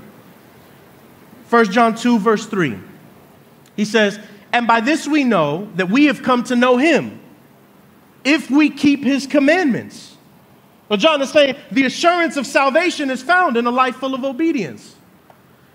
1 1.50 1.72
John 1.72 1.96
2, 1.96 2.20
verse 2.20 2.46
3. 2.46 2.78
He 3.76 3.86
says, 3.86 4.20
And 4.52 4.68
by 4.68 4.82
this 4.82 5.08
we 5.08 5.24
know 5.24 5.70
that 5.76 5.90
we 5.90 6.06
have 6.06 6.22
come 6.22 6.44
to 6.44 6.56
know 6.56 6.78
him, 6.78 7.20
if 8.24 8.52
we 8.52 8.70
keep 8.70 9.04
his 9.04 9.26
commandments. 9.26 10.16
Well, 10.90 10.98
John 10.98 11.22
is 11.22 11.32
saying 11.32 11.56
the 11.72 11.86
assurance 11.86 12.38
of 12.38 12.46
salvation 12.46 13.10
is 13.10 13.24
found 13.24 13.58
in 13.58 13.66
a 13.66 13.72
life 13.72 13.96
full 13.96 14.14
of 14.14 14.24
obedience. 14.24 14.96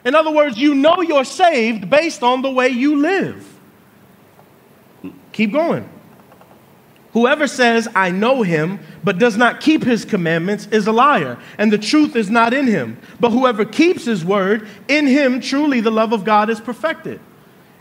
In 0.05 0.15
other 0.15 0.31
words, 0.31 0.59
you 0.59 0.75
know 0.75 1.01
you're 1.01 1.25
saved 1.25 1.89
based 1.89 2.23
on 2.23 2.43
the 2.43 2.51
way 2.51 2.69
you 2.69 2.97
live. 2.97 3.52
Keep 5.33 5.53
going. 5.53 5.89
Whoever 7.13 7.47
says, 7.47 7.89
I 7.95 8.11
know 8.11 8.43
him, 8.43 8.81
but 9.05 9.19
does 9.19 9.37
not 9.37 9.61
keep 9.61 9.85
his 9.85 10.05
commandments 10.05 10.67
is 10.71 10.87
a 10.87 10.93
liar, 10.93 11.39
and 11.59 11.71
the 11.71 11.79
truth 11.79 12.17
is 12.17 12.31
not 12.31 12.55
in 12.55 12.67
him. 12.67 12.99
But 13.21 13.31
whoever 13.31 13.67
keeps 13.67 14.07
his 14.07 14.25
word, 14.25 14.67
in 14.89 15.07
him 15.07 15.41
truly 15.41 15.81
the 15.81 15.91
love 15.91 16.13
of 16.13 16.25
God 16.25 16.49
is 16.49 16.61
perfected. 16.61 17.21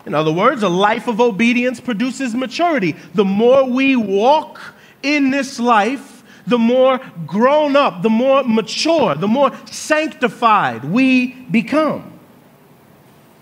In 0.05 0.13
other 0.13 0.33
words, 0.33 0.63
a 0.63 0.69
life 0.69 1.07
of 1.07 1.21
obedience 1.21 1.79
produces 1.79 2.35
maturity. 2.35 2.95
The 3.13 3.23
more 3.23 3.63
we 3.63 3.95
walk 3.95 4.59
in 5.01 5.29
this 5.29 5.59
life, 5.59 6.23
the 6.47 6.57
more 6.57 6.99
grown 7.25 7.75
up, 7.75 8.01
the 8.01 8.09
more 8.09 8.43
mature, 8.43 9.15
the 9.15 9.27
more 9.27 9.55
sanctified 9.67 10.83
we 10.83 11.33
become. 11.51 12.19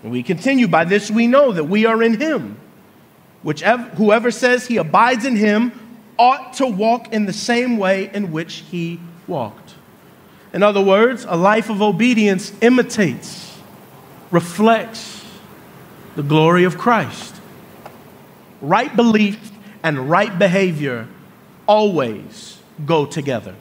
And 0.02 0.12
we 0.12 0.22
continue 0.22 0.68
by 0.68 0.84
this 0.84 1.10
we 1.10 1.26
know 1.26 1.50
that 1.52 1.64
we 1.64 1.86
are 1.86 2.02
in 2.02 2.20
him. 2.20 2.59
Whichever, 3.42 3.82
whoever 3.82 4.30
says 4.30 4.66
he 4.66 4.76
abides 4.76 5.24
in 5.24 5.36
him 5.36 5.72
ought 6.18 6.54
to 6.54 6.66
walk 6.66 7.12
in 7.12 7.26
the 7.26 7.32
same 7.32 7.78
way 7.78 8.10
in 8.12 8.30
which 8.32 8.64
he 8.70 9.00
walked. 9.26 9.74
In 10.52 10.62
other 10.62 10.80
words, 10.80 11.24
a 11.28 11.36
life 11.36 11.70
of 11.70 11.80
obedience 11.80 12.52
imitates, 12.60 13.58
reflects 14.30 15.24
the 16.16 16.22
glory 16.22 16.64
of 16.64 16.76
Christ. 16.76 17.34
Right 18.60 18.94
belief 18.94 19.50
and 19.82 20.10
right 20.10 20.36
behavior 20.38 21.08
always 21.66 22.58
go 22.84 23.06
together. 23.06 23.54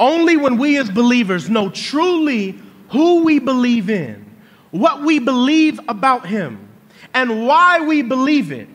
Only 0.00 0.36
when 0.36 0.56
we 0.56 0.78
as 0.78 0.90
believers 0.90 1.50
know 1.50 1.68
truly 1.68 2.58
who 2.90 3.24
we 3.24 3.38
believe 3.38 3.90
in, 3.90 4.24
what 4.70 5.02
we 5.02 5.18
believe 5.18 5.80
about 5.88 6.26
Him, 6.26 6.68
and 7.14 7.46
why 7.46 7.80
we 7.80 8.02
believe 8.02 8.52
it, 8.52 8.68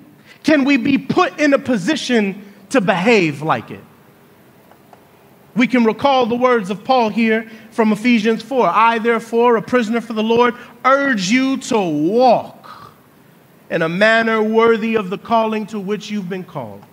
can 0.43 0.63
we 0.63 0.78
be 0.78 0.97
put 0.97 1.39
in 1.39 1.54
a 1.54 1.60
position 1.60 2.43
to 2.69 2.82
behave 2.82 3.41
like 3.41 3.71
it. 3.71 3.84
We 5.56 5.67
can 5.67 5.86
recall 5.86 6.28
the 6.28 6.36
words 6.36 6.69
of 6.69 6.84
Paul 6.84 7.10
here 7.10 7.50
from 7.71 7.91
Ephesians 7.91 8.43
4 8.43 8.67
I, 8.67 9.00
therefore, 9.00 9.56
a 9.56 9.62
prisoner 9.62 10.02
for 10.02 10.13
the 10.13 10.23
Lord, 10.23 10.56
urge 10.86 11.30
you 11.32 11.58
to 11.58 11.80
walk 11.80 12.93
in 13.69 13.82
a 13.82 13.89
manner 13.89 14.41
worthy 14.41 14.95
of 14.95 15.10
the 15.10 15.17
calling 15.17 15.65
to 15.67 15.80
which 15.80 16.12
you've 16.12 16.30
been 16.30 16.43
called. 16.43 16.84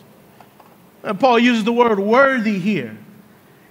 And 1.03 1.21
Paul 1.21 1.39
uses 1.39 1.65
the 1.65 1.73
word 1.73 1.99
worthy 1.99 2.59
here 2.59 2.97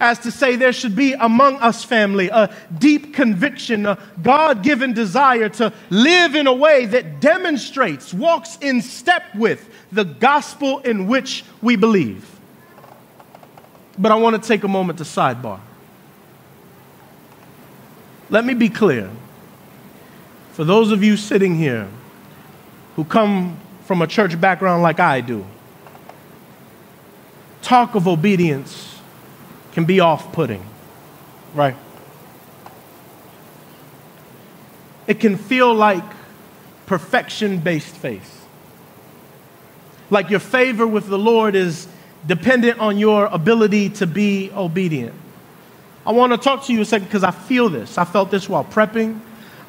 as 0.04 0.20
to 0.20 0.32
say 0.32 0.58
there 0.58 0.74
should 0.74 0.98
be 0.98 1.14
among 1.14 1.56
us, 1.56 1.86
family, 1.86 2.28
a 2.28 2.54
deep 2.78 3.14
conviction, 3.14 3.86
a 3.86 3.98
God 4.22 4.62
given 4.62 4.92
desire 4.92 5.48
to 5.48 5.72
live 5.90 6.36
in 6.36 6.46
a 6.46 6.54
way 6.54 6.86
that 6.88 7.22
demonstrates, 7.22 8.14
walks 8.14 8.58
in 8.58 8.82
step 8.82 9.24
with 9.34 9.66
the 9.94 10.04
gospel 10.04 10.80
in 10.80 11.08
which 11.08 11.46
we 11.62 11.78
believe. 11.78 12.30
But 13.98 14.12
I 14.12 14.16
want 14.16 14.42
to 14.42 14.46
take 14.46 14.66
a 14.66 14.68
moment 14.68 14.98
to 14.98 15.06
sidebar. 15.06 15.62
Let 18.30 18.44
me 18.44 18.56
be 18.56 18.68
clear. 18.68 19.10
For 20.52 20.66
those 20.66 20.92
of 20.92 21.02
you 21.02 21.16
sitting 21.16 21.56
here 21.56 21.88
who 22.98 23.06
come 23.06 23.58
from 23.86 24.02
a 24.02 24.08
church 24.08 24.40
background 24.40 24.84
like 24.84 25.00
I 25.00 25.22
do, 25.22 25.46
talk 27.62 27.96
of 27.96 28.06
obedience 28.06 28.93
can 29.74 29.86
be 29.86 30.00
off 30.00 30.32
putting, 30.32 30.64
right? 31.54 31.76
It 35.08 35.20
can 35.20 35.38
feel 35.38 35.74
like 35.74 36.04
perfection 36.86 37.60
based 37.60 37.96
faith. 37.96 38.46
Like 40.10 40.30
your 40.30 40.40
favor 40.40 40.86
with 40.86 41.08
the 41.08 41.18
Lord 41.18 41.56
is 41.56 41.88
dependent 42.26 42.80
on 42.80 42.98
your 42.98 43.26
ability 43.26 43.90
to 43.90 44.08
be 44.08 44.52
obedient. 44.56 45.16
I 46.06 46.12
want 46.12 46.34
to 46.34 46.38
talk 46.38 46.66
to 46.66 46.74
you 46.74 46.82
a 46.82 46.86
second 46.86 47.08
because 47.08 47.24
I 47.24 47.32
feel 47.32 47.70
this. 47.70 47.98
I 47.98 48.06
felt 48.06 48.30
this 48.30 48.48
while 48.48 48.66
prepping. 48.66 49.20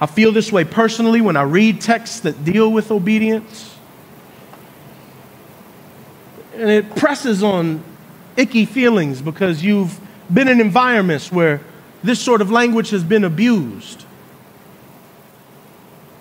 I 0.00 0.06
feel 0.06 0.32
this 0.32 0.52
way 0.52 0.64
personally 0.64 1.20
when 1.20 1.36
I 1.36 1.42
read 1.42 1.80
texts 1.80 2.20
that 2.20 2.44
deal 2.44 2.70
with 2.70 2.90
obedience. 2.90 3.74
And 6.54 6.70
it 6.70 6.94
presses 6.94 7.42
on 7.42 7.82
icky 8.36 8.64
feelings 8.64 9.20
because 9.22 9.62
you've 9.62 9.98
been 10.32 10.48
in 10.48 10.60
environments 10.60 11.30
where 11.30 11.60
this 12.02 12.20
sort 12.20 12.40
of 12.40 12.50
language 12.50 12.90
has 12.90 13.04
been 13.04 13.24
abused. 13.24 14.04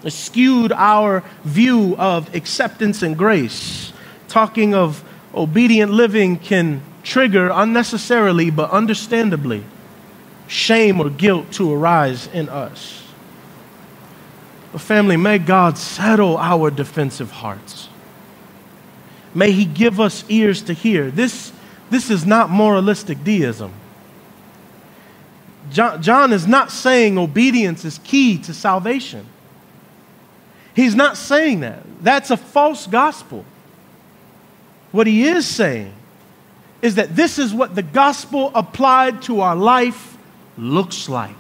It 0.03 0.11
skewed 0.11 0.71
our 0.71 1.23
view 1.43 1.95
of 1.97 2.33
acceptance 2.35 3.01
and 3.03 3.17
grace. 3.17 3.93
Talking 4.27 4.73
of 4.73 5.03
obedient 5.33 5.91
living 5.91 6.37
can 6.37 6.81
trigger 7.03 7.49
unnecessarily 7.53 8.49
but 8.49 8.69
understandably 8.71 9.63
shame 10.47 10.99
or 10.99 11.09
guilt 11.09 11.51
to 11.53 11.73
arise 11.73 12.27
in 12.27 12.49
us. 12.49 13.03
But 14.71 14.81
family, 14.81 15.17
may 15.17 15.37
God 15.37 15.77
settle 15.77 16.37
our 16.37 16.71
defensive 16.71 17.31
hearts. 17.31 17.89
May 19.33 19.51
He 19.51 19.65
give 19.65 19.99
us 19.99 20.23
ears 20.29 20.61
to 20.63 20.73
hear. 20.73 21.11
This 21.11 21.51
this 21.93 22.09
is 22.09 22.25
not 22.25 22.49
moralistic 22.49 23.23
deism. 23.23 23.71
John, 25.71 26.01
John 26.01 26.33
is 26.33 26.47
not 26.47 26.71
saying 26.71 27.17
obedience 27.17 27.85
is 27.85 27.99
key 28.03 28.37
to 28.39 28.53
salvation. 28.53 29.25
He's 30.75 30.95
not 30.95 31.17
saying 31.17 31.61
that. 31.61 31.83
That's 32.01 32.31
a 32.31 32.37
false 32.37 32.87
gospel. 32.87 33.45
What 34.91 35.07
he 35.07 35.27
is 35.27 35.47
saying 35.47 35.93
is 36.81 36.95
that 36.95 37.15
this 37.15 37.39
is 37.39 37.53
what 37.53 37.75
the 37.75 37.81
gospel 37.81 38.51
applied 38.53 39.21
to 39.23 39.41
our 39.41 39.55
life 39.55 40.17
looks 40.57 41.07
like. 41.09 41.35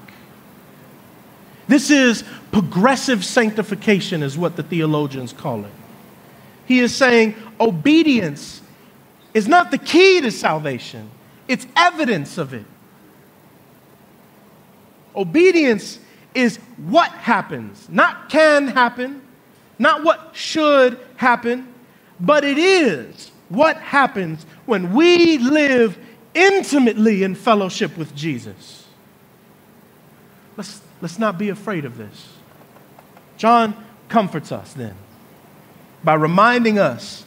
This 1.67 1.91
is 1.91 2.23
progressive 2.51 3.23
sanctification, 3.23 4.23
is 4.23 4.37
what 4.37 4.55
the 4.55 4.63
theologians 4.63 5.33
call 5.33 5.65
it. 5.65 5.71
He 6.65 6.79
is 6.79 6.95
saying 6.95 7.35
obedience 7.59 8.62
is 9.33 9.47
not 9.47 9.71
the 9.71 9.77
key 9.77 10.21
to 10.21 10.31
salvation, 10.31 11.09
it's 11.47 11.65
evidence 11.75 12.37
of 12.37 12.53
it. 12.53 12.65
Obedience 15.15 15.99
is 16.33 16.57
what 16.77 17.11
happens, 17.11 17.87
not 17.89 18.29
can 18.29 18.67
happen, 18.67 19.21
not 19.77 20.03
what 20.03 20.31
should 20.33 20.99
happen, 21.17 21.73
but 22.19 22.43
it 22.43 22.57
is 22.57 23.31
what 23.49 23.77
happens 23.77 24.45
when 24.65 24.93
we 24.93 25.37
live 25.37 25.97
intimately 26.33 27.23
in 27.23 27.35
fellowship 27.35 27.95
with 27.97 28.15
Jesus. 28.15 28.87
Let's, 30.57 30.81
let's 31.01 31.19
not 31.19 31.37
be 31.37 31.49
afraid 31.49 31.85
of 31.85 31.97
this. 31.97 32.33
John 33.37 33.75
comforts 34.09 34.51
us 34.51 34.73
then 34.73 34.95
by 36.03 36.13
reminding 36.13 36.79
us 36.79 37.22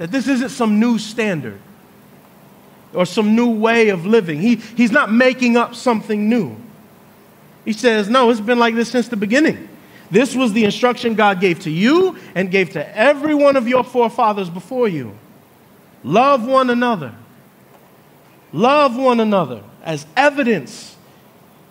that 0.00 0.10
this 0.10 0.28
isn't 0.28 0.48
some 0.48 0.80
new 0.80 0.98
standard 0.98 1.60
or 2.94 3.04
some 3.04 3.36
new 3.36 3.50
way 3.50 3.90
of 3.90 4.06
living. 4.06 4.40
He, 4.40 4.56
he's 4.56 4.90
not 4.90 5.12
making 5.12 5.58
up 5.58 5.74
something 5.74 6.26
new. 6.26 6.56
He 7.66 7.74
says, 7.74 8.08
No, 8.08 8.30
it's 8.30 8.40
been 8.40 8.58
like 8.58 8.74
this 8.74 8.90
since 8.90 9.08
the 9.08 9.16
beginning. 9.18 9.68
This 10.10 10.34
was 10.34 10.54
the 10.54 10.64
instruction 10.64 11.16
God 11.16 11.38
gave 11.38 11.60
to 11.60 11.70
you 11.70 12.16
and 12.34 12.50
gave 12.50 12.70
to 12.70 12.96
every 12.96 13.34
one 13.34 13.56
of 13.56 13.68
your 13.68 13.84
forefathers 13.84 14.48
before 14.48 14.88
you. 14.88 15.18
Love 16.02 16.46
one 16.46 16.70
another. 16.70 17.14
Love 18.54 18.96
one 18.96 19.20
another 19.20 19.62
as 19.82 20.06
evidence 20.16 20.96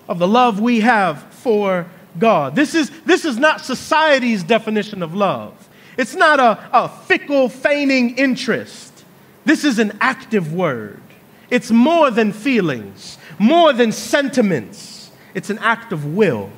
of 0.07 0.19
the 0.19 0.27
love 0.27 0.59
we 0.59 0.81
have 0.81 1.23
for 1.33 1.87
God. 2.19 2.55
This 2.55 2.75
is, 2.75 2.91
this 3.05 3.25
is 3.25 3.39
not 3.39 3.61
society's 3.61 4.43
definition 4.43 5.01
of 5.01 5.15
love. 5.15 5.58
It's 5.99 6.15
not 6.15 6.39
a, 6.39 6.57
a 6.71 6.87
fickle, 6.87 7.49
feigning 7.49 8.17
interest. 8.17 9.03
This 9.43 9.65
is 9.65 9.79
an 9.79 9.97
active 9.99 10.53
word. 10.53 11.01
It's 11.49 11.71
more 11.71 12.09
than 12.09 12.31
feelings, 12.31 13.17
more 13.37 13.73
than 13.73 13.91
sentiments. 13.91 15.11
It's 15.33 15.49
an 15.49 15.57
act 15.57 15.91
of 15.91 16.05
will. 16.15 16.51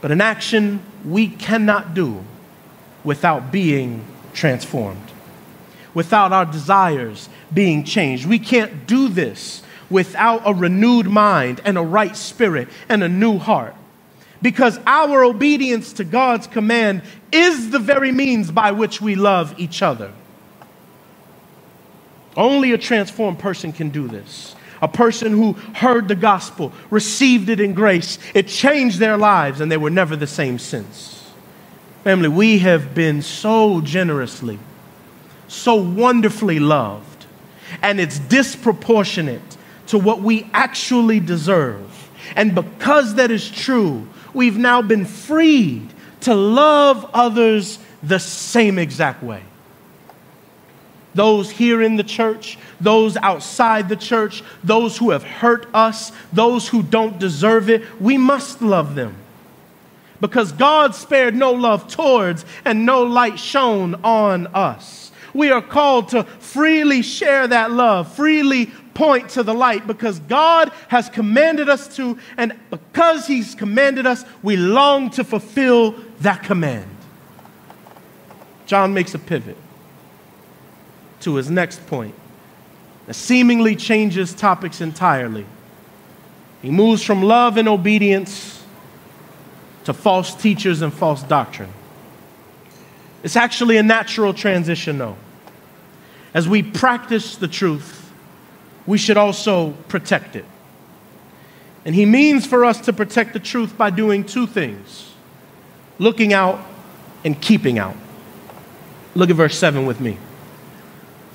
But 0.00 0.10
an 0.10 0.22
action 0.22 0.80
we 1.04 1.28
cannot 1.28 1.92
do 1.92 2.24
without 3.04 3.52
being 3.52 4.06
transformed, 4.32 5.12
without 5.92 6.32
our 6.32 6.46
desires 6.46 7.28
being 7.52 7.84
changed. 7.84 8.24
We 8.24 8.38
can't 8.38 8.86
do 8.86 9.10
this 9.10 9.62
without 9.90 10.40
a 10.46 10.54
renewed 10.54 11.08
mind 11.08 11.60
and 11.62 11.76
a 11.76 11.82
right 11.82 12.16
spirit 12.16 12.68
and 12.88 13.04
a 13.04 13.08
new 13.08 13.36
heart. 13.36 13.74
Because 14.42 14.78
our 14.86 15.24
obedience 15.24 15.94
to 15.94 16.04
God's 16.04 16.46
command 16.46 17.02
is 17.32 17.70
the 17.70 17.78
very 17.78 18.12
means 18.12 18.50
by 18.50 18.72
which 18.72 19.00
we 19.00 19.14
love 19.14 19.54
each 19.58 19.82
other. 19.82 20.12
Only 22.36 22.72
a 22.72 22.78
transformed 22.78 23.38
person 23.38 23.72
can 23.72 23.88
do 23.88 24.08
this. 24.08 24.54
A 24.82 24.88
person 24.88 25.32
who 25.32 25.54
heard 25.74 26.06
the 26.06 26.14
gospel, 26.14 26.70
received 26.90 27.48
it 27.48 27.60
in 27.60 27.72
grace, 27.72 28.18
it 28.34 28.46
changed 28.46 28.98
their 28.98 29.16
lives, 29.16 29.60
and 29.60 29.72
they 29.72 29.78
were 29.78 29.90
never 29.90 30.16
the 30.16 30.26
same 30.26 30.58
since. 30.58 31.32
Family, 32.04 32.28
we 32.28 32.58
have 32.58 32.94
been 32.94 33.22
so 33.22 33.80
generously, 33.80 34.58
so 35.48 35.76
wonderfully 35.76 36.58
loved, 36.58 37.24
and 37.80 37.98
it's 37.98 38.18
disproportionate 38.18 39.56
to 39.86 39.98
what 39.98 40.20
we 40.20 40.48
actually 40.52 41.20
deserve. 41.20 42.10
And 42.36 42.54
because 42.54 43.14
that 43.14 43.30
is 43.30 43.50
true, 43.50 44.06
we've 44.36 44.58
now 44.58 44.82
been 44.82 45.06
freed 45.06 45.88
to 46.20 46.34
love 46.34 47.10
others 47.14 47.78
the 48.02 48.18
same 48.18 48.78
exact 48.78 49.22
way. 49.22 49.42
Those 51.14 51.50
here 51.50 51.80
in 51.80 51.96
the 51.96 52.04
church, 52.04 52.58
those 52.78 53.16
outside 53.16 53.88
the 53.88 53.96
church, 53.96 54.44
those 54.62 54.98
who 54.98 55.10
have 55.10 55.24
hurt 55.24 55.66
us, 55.72 56.12
those 56.32 56.68
who 56.68 56.82
don't 56.82 57.18
deserve 57.18 57.70
it, 57.70 57.82
we 58.00 58.18
must 58.18 58.60
love 58.60 58.94
them. 58.94 59.16
Because 60.20 60.52
God 60.52 60.94
spared 60.94 61.34
no 61.34 61.52
love 61.52 61.88
towards 61.88 62.44
and 62.66 62.84
no 62.84 63.02
light 63.02 63.38
shone 63.38 63.94
on 64.04 64.46
us. 64.48 65.10
We 65.32 65.50
are 65.50 65.62
called 65.62 66.10
to 66.10 66.24
freely 66.24 67.00
share 67.00 67.46
that 67.46 67.70
love, 67.70 68.14
freely 68.14 68.70
point 68.96 69.28
to 69.28 69.42
the 69.42 69.52
light 69.52 69.86
because 69.86 70.18
God 70.20 70.72
has 70.88 71.10
commanded 71.10 71.68
us 71.68 71.94
to, 71.96 72.18
and 72.38 72.58
because 72.70 73.26
He's 73.26 73.54
commanded 73.54 74.06
us, 74.06 74.24
we 74.42 74.56
long 74.56 75.10
to 75.10 75.22
fulfill 75.22 75.92
that 76.20 76.42
command. 76.42 76.90
John 78.64 78.94
makes 78.94 79.14
a 79.14 79.18
pivot 79.18 79.56
to 81.20 81.36
his 81.36 81.50
next 81.50 81.86
point 81.86 82.14
that 83.06 83.14
seemingly 83.14 83.76
changes 83.76 84.34
topics 84.34 84.80
entirely. 84.80 85.46
He 86.62 86.70
moves 86.70 87.02
from 87.02 87.22
love 87.22 87.58
and 87.58 87.68
obedience 87.68 88.64
to 89.84 89.92
false 89.92 90.34
teachers 90.34 90.82
and 90.82 90.92
false 90.92 91.22
doctrine. 91.22 91.72
It's 93.22 93.36
actually 93.36 93.76
a 93.76 93.82
natural 93.82 94.34
transition, 94.34 94.98
though. 94.98 95.16
As 96.34 96.48
we 96.48 96.62
practice 96.62 97.36
the 97.36 97.48
truth, 97.48 97.95
we 98.86 98.98
should 98.98 99.16
also 99.16 99.72
protect 99.88 100.36
it. 100.36 100.44
And 101.84 101.94
he 101.94 102.04
means 102.04 102.46
for 102.46 102.64
us 102.64 102.80
to 102.82 102.92
protect 102.92 103.32
the 103.32 103.38
truth 103.38 103.76
by 103.76 103.90
doing 103.90 104.24
two 104.24 104.46
things 104.46 105.12
looking 105.98 106.32
out 106.32 106.60
and 107.24 107.40
keeping 107.40 107.78
out. 107.78 107.96
Look 109.14 109.30
at 109.30 109.36
verse 109.36 109.58
7 109.58 109.86
with 109.86 110.00
me. 110.00 110.18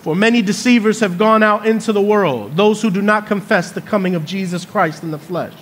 For 0.01 0.15
many 0.15 0.41
deceivers 0.41 0.99
have 0.99 1.17
gone 1.17 1.41
out 1.41 1.65
into 1.65 1.93
the 1.93 2.01
world, 2.01 2.55
those 2.55 2.81
who 2.81 2.91
do 2.91 3.01
not 3.01 3.27
confess 3.27 3.71
the 3.71 3.81
coming 3.81 4.15
of 4.15 4.25
Jesus 4.25 4.65
Christ 4.65 5.03
in 5.03 5.11
the 5.11 5.19
flesh. 5.19 5.53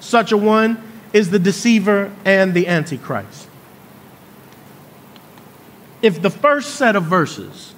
Such 0.00 0.32
a 0.32 0.36
one 0.36 0.82
is 1.12 1.30
the 1.30 1.38
deceiver 1.38 2.12
and 2.24 2.54
the 2.54 2.68
antichrist. 2.68 3.48
If 6.02 6.20
the 6.20 6.30
first 6.30 6.74
set 6.76 6.94
of 6.94 7.04
verses 7.04 7.74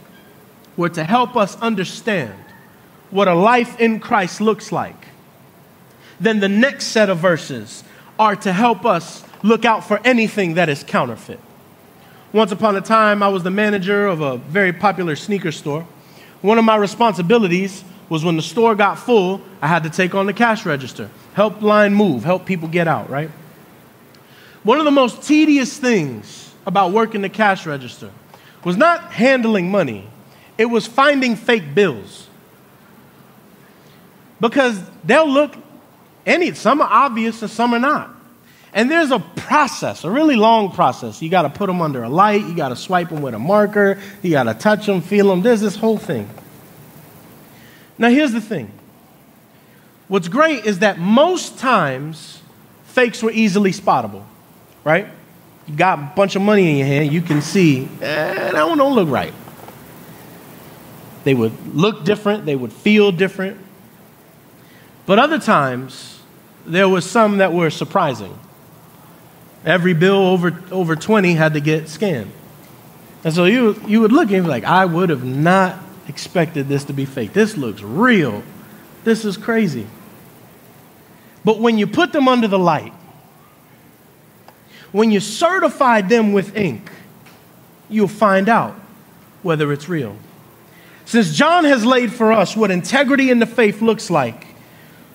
were 0.77 0.89
to 0.91 1.05
help 1.05 1.37
us 1.37 1.61
understand 1.61 2.35
what 3.11 3.29
a 3.29 3.35
life 3.35 3.81
in 3.81 4.01
Christ 4.01 4.41
looks 4.41 4.73
like, 4.73 5.09
then 6.21 6.41
the 6.41 6.49
next 6.49 6.87
set 6.87 7.09
of 7.09 7.19
verses 7.19 7.85
are 8.19 8.37
to 8.37 8.53
help 8.53 8.85
us 8.85 9.25
look 9.43 9.65
out 9.65 9.85
for 9.85 10.01
anything 10.05 10.55
that 10.55 10.69
is 10.69 10.83
counterfeit. 10.83 11.41
Once 12.33 12.53
upon 12.53 12.77
a 12.77 12.81
time, 12.81 13.23
I 13.23 13.29
was 13.29 13.43
the 13.43 13.51
manager 13.51 14.07
of 14.07 14.21
a 14.21 14.37
very 14.37 14.73
popular 14.73 15.17
sneaker 15.17 15.53
store. 15.53 15.87
One 16.43 16.59
of 16.59 16.65
my 16.65 16.77
responsibilities 16.77 17.85
was 18.09 18.25
when 18.25 18.37
the 18.37 18.43
store 18.43 18.75
got 18.75 18.99
full, 18.99 19.41
I 19.63 19.67
had 19.67 19.83
to 19.85 19.91
take 19.91 20.15
on 20.15 20.27
the 20.27 20.33
cash 20.33 20.67
register, 20.67 21.11
help 21.35 21.63
line 21.63 21.95
move, 21.95 22.25
help 22.25 22.47
people 22.47 22.69
get 22.69 22.89
out, 22.89 23.09
right? 23.09 23.31
One 24.63 24.79
of 24.79 24.85
the 24.85 24.91
most 24.91 25.23
tedious 25.23 25.79
things 25.79 26.53
about 26.67 26.93
working 26.93 27.23
the 27.23 27.29
cash 27.29 27.65
register 27.65 28.11
was 28.65 28.77
not 28.77 29.13
handling 29.13 29.71
money, 29.71 30.07
it 30.59 30.67
was 30.67 30.87
finding 30.87 31.37
fake 31.37 31.75
bills 31.75 32.28
because 34.41 34.81
they'll 35.05 35.29
look 35.29 35.55
any 36.27 36.53
some 36.53 36.81
are 36.81 36.89
obvious 36.91 37.41
and 37.43 37.51
some 37.51 37.75
are 37.75 37.79
not. 37.79 38.15
And 38.73 38.91
there's 38.91 39.11
a 39.11 39.19
process, 39.19 40.05
a 40.05 40.11
really 40.11 40.37
long 40.37 40.73
process. 40.73 41.23
You 41.23 41.31
got 41.31 41.43
to 41.43 41.51
put 41.51 41.67
them 41.69 41.81
under 41.81 42.03
a 42.03 42.09
light, 42.09 42.43
you 42.43 42.55
got 42.55 42.69
to 42.69 42.77
swipe 42.77 43.09
them 43.09 43.23
with 43.23 43.35
a 43.35 43.39
marker, 43.39 43.99
you 44.23 44.33
got 44.33 44.45
to 44.45 44.55
touch 44.55 44.87
them, 44.87 45.01
feel 45.01 45.29
them. 45.29 45.41
There's 45.41 45.63
this 45.63 45.75
whole 45.75 45.97
thing. 45.97 46.29
Now, 47.97 48.11
here's 48.11 48.33
the 48.33 48.41
thing 48.41 48.71
what's 50.07 50.29
great 50.29 50.65
is 50.65 50.81
that 50.81 50.99
most 50.99 51.59
times 51.59 52.41
fakes 52.85 53.23
were 53.23 53.31
easily 53.31 53.73
spottable, 53.73 54.25
right? 54.85 55.09
You 55.67 55.77
got 55.77 55.99
a 55.99 56.13
bunch 56.15 56.37
of 56.37 56.43
money 56.43 56.71
in 56.71 56.77
your 56.77 56.87
hand, 56.87 57.13
you 57.13 57.23
can 57.23 57.43
see, 57.43 57.89
eh, 58.01 58.53
that 58.53 58.69
one 58.69 58.79
don't 58.79 58.95
look 58.95 59.09
right. 59.09 59.35
They 61.25 61.35
would 61.35 61.75
look 61.75 62.05
different, 62.05 62.47
they 62.47 62.57
would 62.57 62.73
feel 62.73 63.13
different. 63.13 63.59
But 65.09 65.19
other 65.19 65.39
times, 65.39 66.21
there 66.67 66.87
were 66.87 67.01
some 67.01 67.39
that 67.39 67.55
were 67.55 67.71
surprising. 67.71 68.39
Every 69.65 69.95
bill 69.95 70.19
over, 70.19 70.63
over 70.71 70.97
20 70.97 71.33
had 71.33 71.55
to 71.55 71.61
get 71.61 71.89
scanned. 71.89 72.31
And 73.25 73.33
so 73.33 73.47
you, 73.47 73.83
you 73.87 74.03
would 74.03 74.13
look 74.13 74.31
and 74.31 74.45
be 74.45 74.51
like, 74.51 74.65
I 74.65 74.85
would 74.85 75.09
have 75.09 75.25
not 75.25 75.79
expected 76.09 76.69
this 76.69 76.85
to 76.85 76.93
be 76.93 77.07
fake. 77.07 77.33
This 77.33 77.57
looks 77.57 77.81
real. 77.81 78.43
This 79.05 79.25
is 79.25 79.39
crazy. 79.39 79.87
But 81.43 81.59
when 81.59 81.79
you 81.79 81.87
put 81.87 82.13
them 82.13 82.29
under 82.29 82.47
the 82.47 82.59
light, 82.59 82.93
when 84.93 85.11
you 85.11 85.21
certify 85.21 86.03
them 86.03 86.35
with 86.35 86.55
ink, 86.55 86.93
you'll 87.89 88.09
find 88.09 88.51
out 88.51 88.75
whether 89.43 89.73
it's 89.73 89.89
real. 89.89 90.19
Since 91.07 91.35
John 91.35 91.65
has 91.65 91.87
laid 91.87 92.13
for 92.13 92.31
us 92.31 92.55
what 92.55 92.71
integrity 92.71 93.31
in 93.31 93.39
the 93.39 93.47
faith 93.47 93.81
looks 93.81 94.11
like, 94.11 94.48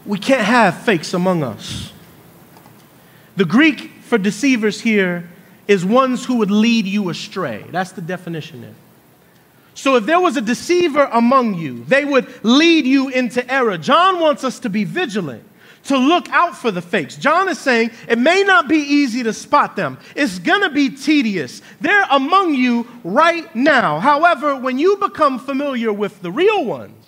we 0.05 0.17
can't 0.17 0.45
have 0.45 0.83
fakes 0.83 1.13
among 1.13 1.43
us. 1.43 1.91
The 3.35 3.45
Greek 3.45 3.91
for 4.01 4.17
deceivers 4.17 4.81
here 4.81 5.29
is 5.67 5.85
ones 5.85 6.25
who 6.25 6.37
would 6.37 6.51
lead 6.51 6.85
you 6.85 7.09
astray. 7.09 7.65
That's 7.71 7.93
the 7.93 8.01
definition 8.01 8.61
there. 8.61 8.75
So 9.75 9.95
if 9.95 10.05
there 10.05 10.19
was 10.19 10.37
a 10.37 10.41
deceiver 10.41 11.09
among 11.11 11.55
you, 11.55 11.83
they 11.85 12.05
would 12.05 12.27
lead 12.43 12.85
you 12.85 13.09
into 13.09 13.49
error. 13.51 13.77
John 13.77 14.19
wants 14.19 14.43
us 14.43 14.59
to 14.59 14.69
be 14.69 14.83
vigilant, 14.83 15.43
to 15.85 15.97
look 15.97 16.29
out 16.29 16.55
for 16.55 16.69
the 16.69 16.81
fakes. 16.81 17.15
John 17.15 17.49
is 17.49 17.57
saying 17.57 17.91
it 18.07 18.19
may 18.19 18.43
not 18.43 18.67
be 18.67 18.77
easy 18.77 19.23
to 19.23 19.33
spot 19.33 19.75
them, 19.75 19.97
it's 20.15 20.37
gonna 20.37 20.69
be 20.69 20.89
tedious. 20.89 21.61
They're 21.81 22.05
among 22.11 22.53
you 22.53 22.87
right 23.03 23.53
now. 23.55 23.99
However, 23.99 24.55
when 24.55 24.77
you 24.77 24.97
become 24.97 25.39
familiar 25.39 25.91
with 25.91 26.21
the 26.21 26.31
real 26.31 26.65
ones, 26.65 27.02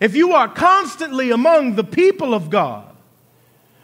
if 0.00 0.16
you 0.16 0.32
are 0.32 0.48
constantly 0.48 1.30
among 1.30 1.76
the 1.76 1.84
people 1.84 2.34
of 2.34 2.50
God, 2.50 2.94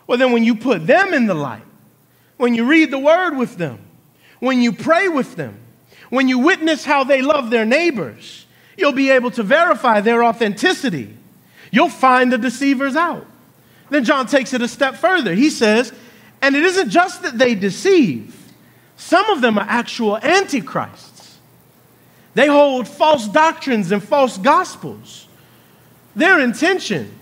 well, 0.06 0.18
then 0.18 0.32
when 0.32 0.44
you 0.44 0.56
put 0.56 0.86
them 0.86 1.14
in 1.14 1.26
the 1.26 1.34
light, 1.34 1.62
when 2.36 2.54
you 2.54 2.64
read 2.64 2.90
the 2.90 2.98
word 2.98 3.36
with 3.36 3.56
them, 3.56 3.78
when 4.40 4.60
you 4.60 4.72
pray 4.72 5.08
with 5.08 5.36
them, 5.36 5.58
when 6.08 6.28
you 6.28 6.40
witness 6.40 6.84
how 6.84 7.04
they 7.04 7.22
love 7.22 7.50
their 7.50 7.64
neighbors, 7.64 8.46
you'll 8.76 8.92
be 8.92 9.10
able 9.10 9.30
to 9.30 9.42
verify 9.42 10.00
their 10.00 10.24
authenticity. 10.24 11.16
You'll 11.70 11.88
find 11.88 12.32
the 12.32 12.38
deceivers 12.38 12.96
out. 12.96 13.26
Then 13.90 14.04
John 14.04 14.26
takes 14.26 14.52
it 14.52 14.62
a 14.62 14.68
step 14.68 14.96
further. 14.96 15.34
He 15.34 15.50
says, 15.50 15.92
and 16.42 16.56
it 16.56 16.64
isn't 16.64 16.90
just 16.90 17.22
that 17.22 17.38
they 17.38 17.54
deceive, 17.54 18.36
some 18.96 19.28
of 19.30 19.40
them 19.40 19.58
are 19.58 19.66
actual 19.68 20.16
antichrists. 20.18 21.38
They 22.34 22.46
hold 22.46 22.88
false 22.88 23.28
doctrines 23.28 23.92
and 23.92 24.02
false 24.02 24.38
gospels. 24.38 25.26
Their 26.14 26.40
intention 26.40 27.14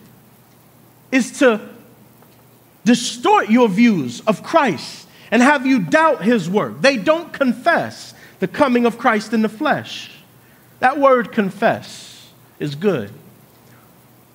is 1.11 1.39
to 1.41 1.61
distort 2.85 3.51
your 3.51 3.69
views 3.69 4.21
of 4.23 4.43
Christ 4.43 5.07
and 5.31 5.43
have 5.43 5.67
you 5.67 5.81
doubt 5.81 6.23
his 6.23 6.49
work. 6.49 6.81
They 6.81 6.97
don't 6.97 7.33
confess 7.33 8.15
the 8.39 8.49
coming 8.49 8.87
of 8.87 8.99
Christ 8.99 9.33
in 9.33 9.43
the 9.43 9.49
flesh. 9.49 10.11
That 10.81 10.99
word 10.99 11.33
confess 11.33 12.29
is 12.59 12.75
good 12.75 13.11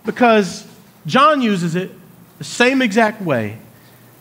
because 0.06 0.68
John 1.06 1.42
uses 1.42 1.76
it 1.76 1.92
the 2.38 2.44
same 2.44 2.82
exact 2.82 3.22
way 3.22 3.58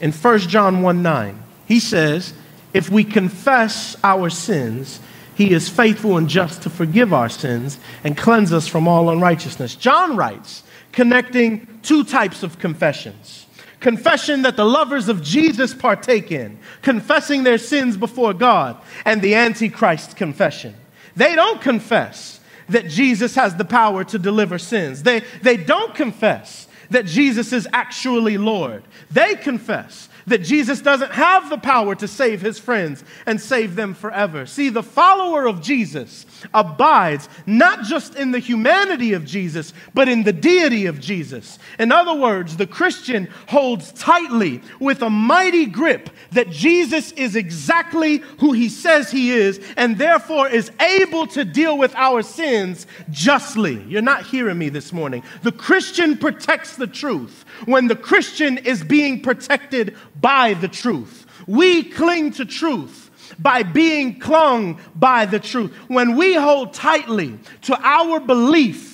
in 0.00 0.12
1 0.12 0.38
John 0.40 0.82
1 0.82 1.02
9. 1.02 1.42
He 1.66 1.80
says, 1.80 2.34
If 2.72 2.90
we 2.90 3.04
confess 3.04 3.96
our 4.02 4.30
sins, 4.30 5.00
he 5.34 5.52
is 5.52 5.68
faithful 5.68 6.16
and 6.16 6.28
just 6.28 6.62
to 6.62 6.70
forgive 6.70 7.12
our 7.12 7.28
sins 7.28 7.78
and 8.04 8.16
cleanse 8.16 8.52
us 8.52 8.66
from 8.68 8.86
all 8.86 9.10
unrighteousness. 9.10 9.76
John 9.76 10.16
writes, 10.16 10.62
connecting 10.92 11.80
two 11.82 12.04
types 12.04 12.42
of 12.42 12.58
confessions 12.58 13.46
confession 13.82 14.42
that 14.42 14.56
the 14.56 14.64
lovers 14.64 15.08
of 15.08 15.22
Jesus 15.22 15.74
partake 15.74 16.30
in, 16.30 16.56
confessing 16.80 17.42
their 17.42 17.58
sins 17.58 17.96
before 17.96 18.32
God, 18.32 18.80
and 19.04 19.20
the 19.20 19.34
Antichrist 19.34 20.16
confession. 20.16 20.74
They 21.16 21.34
don't 21.34 21.60
confess 21.60 22.40
that 22.68 22.88
Jesus 22.88 23.34
has 23.34 23.56
the 23.56 23.64
power 23.64 24.04
to 24.04 24.18
deliver 24.18 24.58
sins, 24.58 25.02
they, 25.02 25.22
they 25.42 25.56
don't 25.56 25.94
confess 25.94 26.68
that 26.90 27.06
Jesus 27.06 27.52
is 27.52 27.66
actually 27.72 28.38
Lord. 28.38 28.84
They 29.10 29.34
confess 29.34 30.08
that 30.26 30.42
Jesus 30.42 30.80
doesn't 30.80 31.12
have 31.12 31.50
the 31.50 31.58
power 31.58 31.94
to 31.94 32.08
save 32.08 32.40
his 32.40 32.58
friends 32.58 33.04
and 33.26 33.40
save 33.40 33.76
them 33.76 33.94
forever. 33.94 34.46
See, 34.46 34.68
the 34.68 34.82
follower 34.82 35.46
of 35.46 35.62
Jesus 35.62 36.26
abides 36.54 37.28
not 37.46 37.84
just 37.84 38.14
in 38.14 38.30
the 38.30 38.38
humanity 38.38 39.12
of 39.12 39.24
Jesus, 39.24 39.72
but 39.94 40.08
in 40.08 40.22
the 40.22 40.32
deity 40.32 40.86
of 40.86 41.00
Jesus. 41.00 41.58
In 41.78 41.92
other 41.92 42.14
words, 42.14 42.56
the 42.56 42.66
Christian 42.66 43.28
holds 43.48 43.92
tightly 43.92 44.60
with 44.80 45.02
a 45.02 45.10
mighty 45.10 45.66
grip 45.66 46.10
that 46.32 46.50
Jesus 46.50 47.12
is 47.12 47.36
exactly 47.36 48.18
who 48.38 48.52
he 48.52 48.68
says 48.68 49.10
he 49.10 49.30
is 49.30 49.60
and 49.76 49.98
therefore 49.98 50.48
is 50.48 50.70
able 50.80 51.26
to 51.28 51.44
deal 51.44 51.78
with 51.78 51.94
our 51.94 52.22
sins 52.22 52.86
justly. 53.10 53.82
You're 53.88 54.02
not 54.02 54.26
hearing 54.26 54.58
me 54.58 54.68
this 54.68 54.92
morning. 54.92 55.22
The 55.42 55.52
Christian 55.52 56.16
protects 56.16 56.76
the 56.76 56.86
truth 56.86 57.44
when 57.64 57.88
the 57.88 57.96
Christian 57.96 58.58
is 58.58 58.82
being 58.82 59.20
protected 59.20 59.96
by 60.20 60.54
the 60.54 60.68
truth. 60.68 61.26
We 61.46 61.84
cling 61.84 62.32
to 62.32 62.44
truth 62.44 63.10
by 63.38 63.62
being 63.62 64.18
clung 64.18 64.80
by 64.94 65.26
the 65.26 65.40
truth. 65.40 65.74
When 65.88 66.16
we 66.16 66.34
hold 66.34 66.74
tightly 66.74 67.38
to 67.62 67.78
our 67.80 68.20
belief 68.20 68.91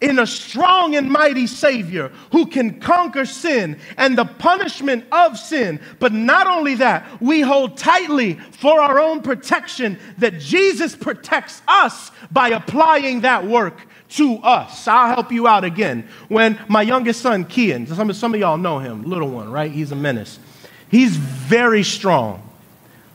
in 0.00 0.18
a 0.18 0.26
strong 0.26 0.96
and 0.96 1.10
mighty 1.10 1.46
Savior 1.46 2.10
who 2.32 2.46
can 2.46 2.80
conquer 2.80 3.24
sin 3.24 3.78
and 3.96 4.16
the 4.16 4.24
punishment 4.24 5.04
of 5.12 5.38
sin. 5.38 5.80
But 5.98 6.12
not 6.12 6.46
only 6.46 6.76
that, 6.76 7.06
we 7.20 7.40
hold 7.40 7.76
tightly 7.76 8.34
for 8.34 8.80
our 8.80 8.98
own 8.98 9.22
protection 9.22 9.98
that 10.18 10.38
Jesus 10.38 10.96
protects 10.96 11.60
us 11.68 12.10
by 12.30 12.48
applying 12.50 13.20
that 13.22 13.46
work 13.46 13.86
to 14.10 14.36
us. 14.38 14.88
I'll 14.88 15.14
help 15.14 15.30
you 15.30 15.46
out 15.46 15.64
again. 15.64 16.08
When 16.28 16.58
my 16.68 16.82
youngest 16.82 17.20
son, 17.20 17.44
Kian, 17.44 17.86
some, 17.88 18.12
some 18.12 18.34
of 18.34 18.40
y'all 18.40 18.58
know 18.58 18.78
him, 18.78 19.04
little 19.04 19.28
one, 19.28 19.50
right? 19.52 19.70
He's 19.70 19.92
a 19.92 19.96
menace. 19.96 20.38
He's 20.90 21.16
very 21.16 21.84
strong, 21.84 22.42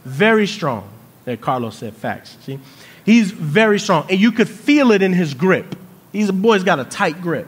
very 0.05 0.47
strong. 0.47 0.89
That 1.25 1.41
Carlos 1.41 1.77
said 1.77 1.95
facts. 1.95 2.37
See? 2.43 2.59
He's 3.03 3.31
very 3.31 3.79
strong, 3.79 4.05
and 4.09 4.19
you 4.19 4.31
could 4.31 4.47
feel 4.47 4.91
it 4.91 5.01
in 5.01 5.11
his 5.11 5.33
grip. 5.33 5.75
He's 6.15 6.29
a 6.29 6.33
boy's 6.33 6.63
got 6.63 6.79
a 6.79 6.85
tight 6.85 7.21
grip. 7.21 7.47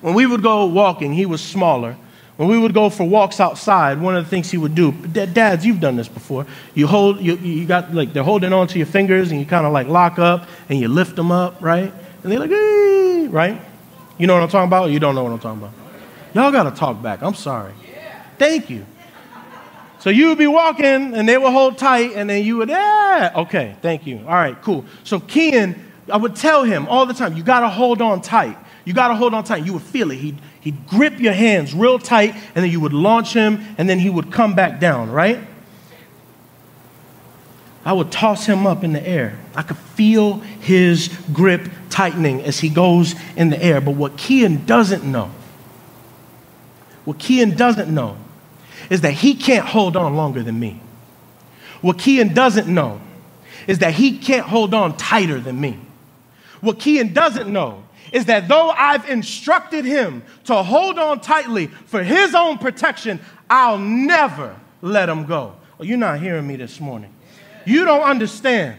When 0.00 0.14
we 0.14 0.26
would 0.26 0.42
go 0.42 0.66
walking, 0.66 1.12
he 1.12 1.26
was 1.26 1.40
smaller. 1.40 1.96
When 2.36 2.48
we 2.48 2.58
would 2.58 2.72
go 2.72 2.88
for 2.88 3.04
walks 3.04 3.40
outside, 3.40 4.00
one 4.00 4.16
of 4.16 4.24
the 4.24 4.30
things 4.30 4.50
he 4.50 4.56
would 4.56 4.74
do, 4.74 4.92
dads, 4.92 5.66
you've 5.66 5.80
done 5.80 5.96
this 5.96 6.08
before. 6.08 6.46
You 6.74 6.86
hold, 6.86 7.20
you, 7.20 7.36
you 7.36 7.66
got 7.66 7.94
like 7.94 8.12
they're 8.12 8.22
holding 8.22 8.52
on 8.52 8.68
to 8.68 8.78
your 8.78 8.86
fingers, 8.86 9.30
and 9.30 9.38
you 9.38 9.46
kind 9.46 9.66
of 9.66 9.72
like 9.72 9.86
lock 9.86 10.18
up, 10.18 10.48
and 10.68 10.78
you 10.78 10.88
lift 10.88 11.14
them 11.14 11.30
up, 11.30 11.60
right? 11.60 11.92
And 12.22 12.32
they're 12.32 12.38
like, 12.38 12.50
right? 13.32 13.60
You 14.18 14.26
know 14.26 14.34
what 14.34 14.42
I'm 14.42 14.48
talking 14.48 14.68
about? 14.68 14.90
you 14.90 15.00
don't 15.00 15.14
know 15.14 15.24
what 15.24 15.32
I'm 15.32 15.38
talking 15.40 15.62
about? 15.62 15.74
Y'all 16.34 16.52
got 16.52 16.64
to 16.64 16.70
talk 16.70 17.02
back. 17.02 17.22
I'm 17.22 17.34
sorry. 17.34 17.72
Thank 18.38 18.70
you. 18.70 18.86
So 20.00 20.10
you 20.10 20.28
would 20.28 20.38
be 20.38 20.48
walking 20.48 21.14
and 21.14 21.28
they 21.28 21.38
would 21.38 21.52
hold 21.52 21.78
tight 21.78 22.12
and 22.16 22.28
then 22.28 22.44
you 22.44 22.56
would, 22.56 22.68
yeah, 22.68 23.30
okay, 23.36 23.76
thank 23.82 24.04
you. 24.04 24.18
All 24.18 24.34
right, 24.34 24.60
cool. 24.62 24.84
So 25.04 25.20
Ken, 25.20 25.91
I 26.10 26.16
would 26.16 26.36
tell 26.36 26.64
him 26.64 26.88
all 26.88 27.06
the 27.06 27.14
time, 27.14 27.36
you 27.36 27.42
got 27.42 27.60
to 27.60 27.68
hold 27.68 28.02
on 28.02 28.20
tight. 28.20 28.56
You 28.84 28.92
got 28.92 29.08
to 29.08 29.14
hold 29.14 29.34
on 29.34 29.44
tight. 29.44 29.64
You 29.64 29.74
would 29.74 29.82
feel 29.82 30.10
it. 30.10 30.16
He'd, 30.16 30.38
he'd 30.60 30.86
grip 30.88 31.20
your 31.20 31.32
hands 31.32 31.72
real 31.74 31.98
tight 31.98 32.34
and 32.54 32.64
then 32.64 32.70
you 32.70 32.80
would 32.80 32.92
launch 32.92 33.32
him 33.32 33.64
and 33.78 33.88
then 33.88 33.98
he 33.98 34.10
would 34.10 34.32
come 34.32 34.54
back 34.54 34.80
down, 34.80 35.10
right? 35.10 35.38
I 37.84 37.92
would 37.92 38.12
toss 38.12 38.46
him 38.46 38.66
up 38.66 38.84
in 38.84 38.92
the 38.92 39.06
air. 39.06 39.38
I 39.54 39.62
could 39.62 39.76
feel 39.76 40.34
his 40.60 41.08
grip 41.32 41.68
tightening 41.90 42.42
as 42.42 42.60
he 42.60 42.68
goes 42.68 43.14
in 43.36 43.50
the 43.50 43.62
air. 43.62 43.80
But 43.80 43.92
what 43.92 44.16
Kian 44.16 44.66
doesn't 44.66 45.04
know, 45.04 45.30
what 47.04 47.18
Kian 47.18 47.56
doesn't 47.56 47.92
know 47.92 48.16
is 48.90 49.00
that 49.00 49.12
he 49.14 49.34
can't 49.34 49.66
hold 49.66 49.96
on 49.96 50.16
longer 50.16 50.42
than 50.42 50.58
me. 50.58 50.80
What 51.80 51.98
Kian 51.98 52.34
doesn't 52.34 52.68
know 52.72 53.00
is 53.66 53.80
that 53.80 53.94
he 53.94 54.18
can't 54.18 54.46
hold 54.46 54.74
on 54.74 54.96
tighter 54.96 55.40
than 55.40 55.60
me. 55.60 55.78
What 56.62 56.78
Kian 56.78 57.12
doesn't 57.12 57.52
know 57.52 57.84
is 58.12 58.26
that 58.26 58.48
though 58.48 58.70
I've 58.70 59.08
instructed 59.10 59.84
him 59.84 60.22
to 60.44 60.62
hold 60.62 60.98
on 60.98 61.20
tightly 61.20 61.66
for 61.66 62.02
his 62.02 62.34
own 62.34 62.56
protection, 62.58 63.20
I'll 63.50 63.78
never 63.78 64.56
let 64.80 65.08
him 65.08 65.24
go. 65.24 65.56
Well, 65.76 65.88
you're 65.88 65.98
not 65.98 66.20
hearing 66.20 66.46
me 66.46 66.56
this 66.56 66.80
morning. 66.80 67.12
You 67.66 67.84
don't 67.84 68.02
understand 68.02 68.78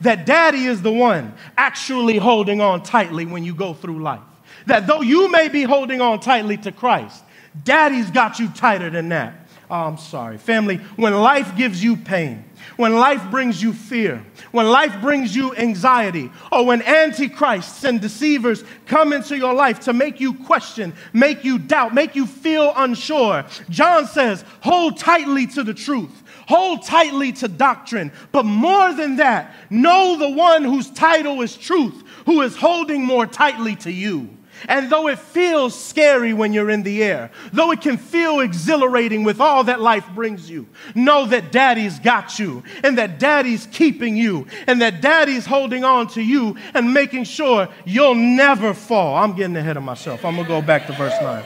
that 0.00 0.26
daddy 0.26 0.64
is 0.64 0.80
the 0.80 0.92
one 0.92 1.34
actually 1.56 2.16
holding 2.16 2.60
on 2.60 2.82
tightly 2.82 3.26
when 3.26 3.44
you 3.44 3.54
go 3.54 3.74
through 3.74 4.02
life. 4.02 4.20
That 4.66 4.86
though 4.86 5.02
you 5.02 5.30
may 5.30 5.48
be 5.48 5.64
holding 5.64 6.00
on 6.00 6.20
tightly 6.20 6.56
to 6.58 6.72
Christ, 6.72 7.24
daddy's 7.64 8.10
got 8.10 8.38
you 8.38 8.48
tighter 8.48 8.90
than 8.90 9.10
that. 9.10 9.47
Oh, 9.70 9.74
I'm 9.74 9.98
sorry. 9.98 10.38
Family, 10.38 10.76
when 10.96 11.14
life 11.14 11.54
gives 11.56 11.82
you 11.84 11.96
pain, 11.96 12.44
when 12.76 12.96
life 12.96 13.30
brings 13.30 13.62
you 13.62 13.74
fear, 13.74 14.24
when 14.50 14.66
life 14.66 14.98
brings 15.02 15.36
you 15.36 15.54
anxiety, 15.56 16.30
or 16.50 16.64
when 16.64 16.80
antichrists 16.82 17.84
and 17.84 18.00
deceivers 18.00 18.64
come 18.86 19.12
into 19.12 19.36
your 19.36 19.52
life 19.52 19.80
to 19.80 19.92
make 19.92 20.20
you 20.20 20.32
question, 20.32 20.94
make 21.12 21.44
you 21.44 21.58
doubt, 21.58 21.92
make 21.92 22.16
you 22.16 22.26
feel 22.26 22.72
unsure, 22.76 23.44
John 23.68 24.06
says, 24.06 24.42
hold 24.60 24.96
tightly 24.96 25.46
to 25.48 25.62
the 25.62 25.74
truth. 25.74 26.22
Hold 26.46 26.86
tightly 26.86 27.32
to 27.32 27.48
doctrine. 27.48 28.10
But 28.32 28.46
more 28.46 28.94
than 28.94 29.16
that, 29.16 29.54
know 29.68 30.16
the 30.18 30.30
one 30.30 30.64
whose 30.64 30.90
title 30.90 31.42
is 31.42 31.54
truth, 31.54 32.02
who 32.24 32.40
is 32.40 32.56
holding 32.56 33.04
more 33.04 33.26
tightly 33.26 33.76
to 33.76 33.92
you. 33.92 34.30
And 34.66 34.90
though 34.90 35.08
it 35.08 35.18
feels 35.18 35.78
scary 35.78 36.32
when 36.32 36.52
you're 36.52 36.70
in 36.70 36.82
the 36.82 37.02
air, 37.02 37.30
though 37.52 37.70
it 37.70 37.80
can 37.80 37.96
feel 37.96 38.40
exhilarating 38.40 39.24
with 39.24 39.40
all 39.40 39.64
that 39.64 39.80
life 39.80 40.08
brings 40.14 40.50
you, 40.50 40.66
know 40.94 41.26
that 41.26 41.52
daddy's 41.52 41.98
got 41.98 42.38
you 42.38 42.62
and 42.82 42.98
that 42.98 43.18
daddy's 43.18 43.66
keeping 43.66 44.16
you 44.16 44.46
and 44.66 44.80
that 44.82 45.00
daddy's 45.00 45.46
holding 45.46 45.84
on 45.84 46.08
to 46.08 46.22
you 46.22 46.56
and 46.74 46.92
making 46.92 47.24
sure 47.24 47.68
you'll 47.84 48.14
never 48.14 48.74
fall. 48.74 49.16
I'm 49.16 49.34
getting 49.34 49.56
ahead 49.56 49.76
of 49.76 49.82
myself. 49.82 50.24
I'm 50.24 50.34
going 50.34 50.46
to 50.46 50.48
go 50.48 50.62
back 50.62 50.86
to 50.86 50.92
verse 50.92 51.14
9. 51.20 51.44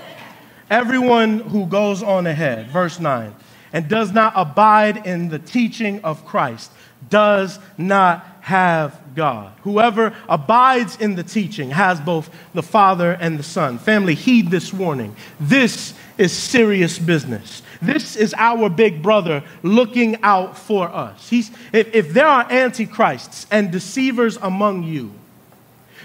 Everyone 0.70 1.40
who 1.40 1.66
goes 1.66 2.02
on 2.02 2.26
ahead, 2.26 2.68
verse 2.68 2.98
9, 2.98 3.34
and 3.72 3.88
does 3.88 4.12
not 4.12 4.32
abide 4.36 5.06
in 5.06 5.28
the 5.28 5.38
teaching 5.38 6.02
of 6.02 6.24
Christ 6.24 6.72
does 7.10 7.58
not 7.76 8.31
have 8.42 8.98
God. 9.14 9.52
Whoever 9.62 10.16
abides 10.28 10.96
in 10.96 11.14
the 11.14 11.22
teaching 11.22 11.70
has 11.70 12.00
both 12.00 12.28
the 12.54 12.62
Father 12.62 13.12
and 13.12 13.38
the 13.38 13.44
Son. 13.44 13.78
Family, 13.78 14.16
heed 14.16 14.50
this 14.50 14.72
warning. 14.72 15.14
This 15.38 15.94
is 16.18 16.32
serious 16.32 16.98
business. 16.98 17.62
This 17.80 18.16
is 18.16 18.34
our 18.36 18.68
big 18.68 19.00
brother 19.00 19.44
looking 19.62 20.20
out 20.24 20.58
for 20.58 20.88
us. 20.88 21.28
He's, 21.28 21.52
if, 21.72 21.94
if 21.94 22.12
there 22.12 22.26
are 22.26 22.50
antichrists 22.50 23.46
and 23.48 23.70
deceivers 23.70 24.36
among 24.38 24.82
you, 24.82 25.12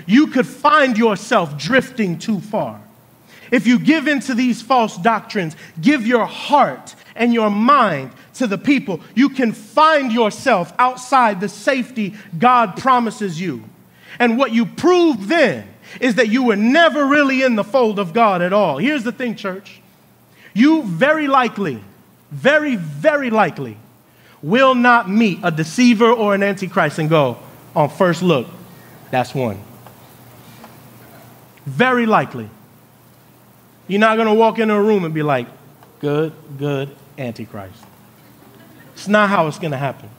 you 0.05 0.27
could 0.27 0.45
find 0.45 0.95
yourself 0.95 1.57
drifting 1.57 2.19
too 2.19 2.39
far. 2.39 2.79
If 3.51 3.67
you 3.67 3.79
give 3.79 4.07
in 4.07 4.19
to 4.21 4.33
these 4.33 4.61
false 4.61 4.97
doctrines, 4.97 5.55
give 5.79 6.05
your 6.05 6.25
heart 6.25 6.95
and 7.15 7.33
your 7.33 7.49
mind 7.49 8.11
to 8.35 8.47
the 8.47 8.57
people, 8.57 9.01
you 9.15 9.29
can 9.29 9.51
find 9.51 10.11
yourself 10.11 10.73
outside 10.77 11.39
the 11.39 11.49
safety 11.49 12.13
God 12.37 12.77
promises 12.77 13.39
you. 13.39 13.63
And 14.19 14.37
what 14.37 14.51
you 14.51 14.65
prove 14.65 15.27
then 15.27 15.67
is 15.99 16.15
that 16.15 16.29
you 16.29 16.43
were 16.43 16.55
never 16.55 17.05
really 17.05 17.43
in 17.43 17.55
the 17.55 17.63
fold 17.63 17.99
of 17.99 18.13
God 18.13 18.41
at 18.41 18.53
all. 18.53 18.77
Here's 18.77 19.03
the 19.03 19.11
thing, 19.11 19.35
church. 19.35 19.81
You 20.53 20.83
very 20.83 21.27
likely, 21.27 21.83
very, 22.31 22.75
very 22.75 23.29
likely 23.29 23.77
will 24.41 24.75
not 24.75 25.09
meet 25.09 25.39
a 25.43 25.51
deceiver 25.51 26.11
or 26.11 26.35
an 26.35 26.43
antichrist 26.43 26.99
and 26.99 27.09
go, 27.09 27.37
on 27.75 27.89
first 27.89 28.21
look, 28.21 28.47
that's 29.11 29.33
one. 29.33 29.59
Very 31.65 32.05
likely. 32.05 32.49
You're 33.87 33.99
not 33.99 34.15
going 34.15 34.27
to 34.27 34.33
walk 34.33 34.59
into 34.59 34.73
a 34.73 34.81
room 34.81 35.05
and 35.05 35.13
be 35.13 35.23
like, 35.23 35.47
good, 35.99 36.33
good 36.57 36.95
Antichrist. 37.17 37.83
It's 38.93 39.07
not 39.07 39.29
how 39.29 39.47
it's 39.47 39.59
going 39.59 39.71
to 39.71 39.77
happen. 39.77 40.09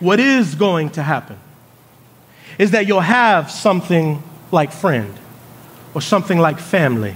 What 0.00 0.18
is 0.18 0.54
going 0.54 0.90
to 0.90 1.02
happen 1.02 1.38
is 2.58 2.72
that 2.72 2.86
you'll 2.86 3.00
have 3.00 3.50
something 3.50 4.22
like 4.50 4.72
friend 4.72 5.14
or 5.94 6.00
something 6.00 6.38
like 6.38 6.58
family, 6.58 7.14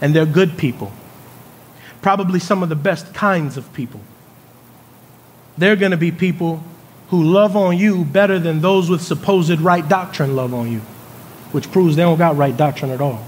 and 0.00 0.14
they're 0.14 0.26
good 0.26 0.58
people, 0.58 0.92
probably 2.02 2.40
some 2.40 2.62
of 2.62 2.68
the 2.68 2.76
best 2.76 3.14
kinds 3.14 3.56
of 3.56 3.72
people. 3.72 4.00
They're 5.56 5.76
going 5.76 5.92
to 5.92 5.96
be 5.96 6.10
people 6.10 6.62
who 7.08 7.22
love 7.22 7.56
on 7.56 7.78
you 7.78 8.04
better 8.04 8.38
than 8.38 8.60
those 8.60 8.90
with 8.90 9.02
supposed 9.02 9.60
right 9.60 9.86
doctrine 9.86 10.34
love 10.34 10.54
on 10.54 10.72
you, 10.72 10.80
which 11.52 11.70
proves 11.70 11.94
they 11.94 12.02
don't 12.02 12.18
got 12.18 12.36
right 12.36 12.56
doctrine 12.56 12.90
at 12.90 13.00
all. 13.00 13.24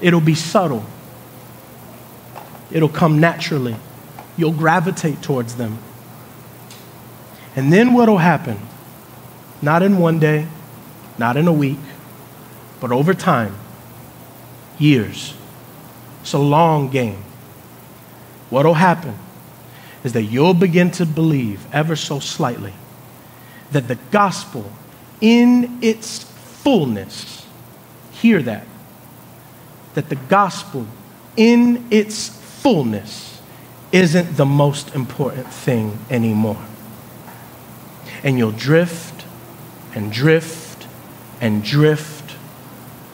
It'll 0.00 0.20
be 0.20 0.34
subtle, 0.34 0.84
it'll 2.70 2.88
come 2.88 3.20
naturally. 3.20 3.76
You'll 4.36 4.52
gravitate 4.52 5.20
towards 5.20 5.56
them. 5.56 5.78
And 7.54 7.70
then 7.70 7.92
what'll 7.92 8.18
happen? 8.18 8.58
Not 9.60 9.82
in 9.82 9.98
one 9.98 10.18
day, 10.18 10.46
not 11.18 11.36
in 11.36 11.46
a 11.46 11.52
week, 11.52 11.78
but 12.80 12.90
over 12.90 13.12
time, 13.12 13.54
years. 14.78 15.34
It's 16.22 16.32
a 16.32 16.38
long 16.38 16.88
game. 16.88 17.22
What'll 18.48 18.74
happen 18.74 19.18
is 20.02 20.14
that 20.14 20.22
you'll 20.22 20.54
begin 20.54 20.90
to 20.92 21.04
believe 21.04 21.66
ever 21.74 21.94
so 21.94 22.18
slightly 22.18 22.72
that 23.72 23.88
the 23.88 23.98
gospel 24.10 24.72
in 25.20 25.78
its 25.82 26.22
fullness, 26.22 27.46
hear 28.12 28.42
that, 28.42 28.66
that 29.94 30.08
the 30.08 30.16
gospel 30.16 30.86
in 31.36 31.86
its 31.90 32.28
fullness 32.28 33.40
isn't 33.92 34.36
the 34.36 34.46
most 34.46 34.94
important 34.94 35.52
thing 35.52 35.98
anymore. 36.10 36.62
And 38.22 38.38
you'll 38.38 38.52
drift 38.52 39.24
and 39.94 40.12
drift 40.12 40.86
and 41.40 41.64
drift 41.64 42.36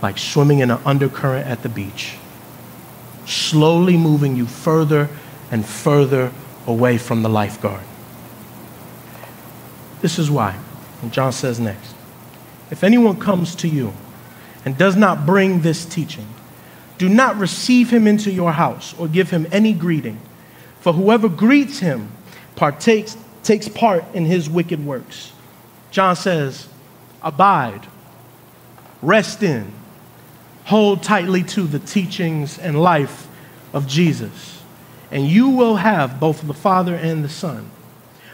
like 0.02 0.18
swimming 0.18 0.58
in 0.58 0.70
an 0.70 0.80
undercurrent 0.84 1.46
at 1.46 1.62
the 1.62 1.68
beach, 1.68 2.16
slowly 3.24 3.96
moving 3.96 4.36
you 4.36 4.46
further 4.46 5.08
and 5.50 5.64
further 5.64 6.32
away 6.66 6.98
from 6.98 7.22
the 7.22 7.28
lifeguard. 7.28 7.84
This 10.02 10.18
is 10.18 10.30
why. 10.30 10.58
And 11.02 11.12
John 11.12 11.32
says 11.32 11.58
next 11.58 11.94
If 12.70 12.84
anyone 12.84 13.18
comes 13.18 13.54
to 13.56 13.68
you 13.68 13.92
and 14.64 14.76
does 14.76 14.96
not 14.96 15.24
bring 15.24 15.62
this 15.62 15.84
teaching, 15.84 16.26
do 16.98 17.08
not 17.08 17.36
receive 17.36 17.90
him 17.90 18.06
into 18.06 18.30
your 18.30 18.52
house 18.52 18.94
or 18.98 19.08
give 19.08 19.30
him 19.30 19.46
any 19.52 19.72
greeting, 19.72 20.20
for 20.80 20.92
whoever 20.92 21.28
greets 21.28 21.78
him 21.78 22.10
partakes, 22.56 23.16
takes 23.42 23.68
part 23.68 24.04
in 24.14 24.24
his 24.24 24.50
wicked 24.50 24.84
works. 24.84 25.32
John 25.92 26.16
says, 26.16 26.68
Abide, 27.22 27.86
rest 29.02 29.42
in, 29.42 29.70
hold 30.64 31.02
tightly 31.02 31.44
to 31.44 31.62
the 31.62 31.78
teachings 31.78 32.58
and 32.58 32.80
life 32.82 33.28
of 33.72 33.86
Jesus, 33.86 34.62
and 35.10 35.26
you 35.26 35.50
will 35.50 35.76
have 35.76 36.18
both 36.18 36.44
the 36.46 36.54
Father 36.54 36.94
and 36.94 37.22
the 37.22 37.28
Son. 37.28 37.70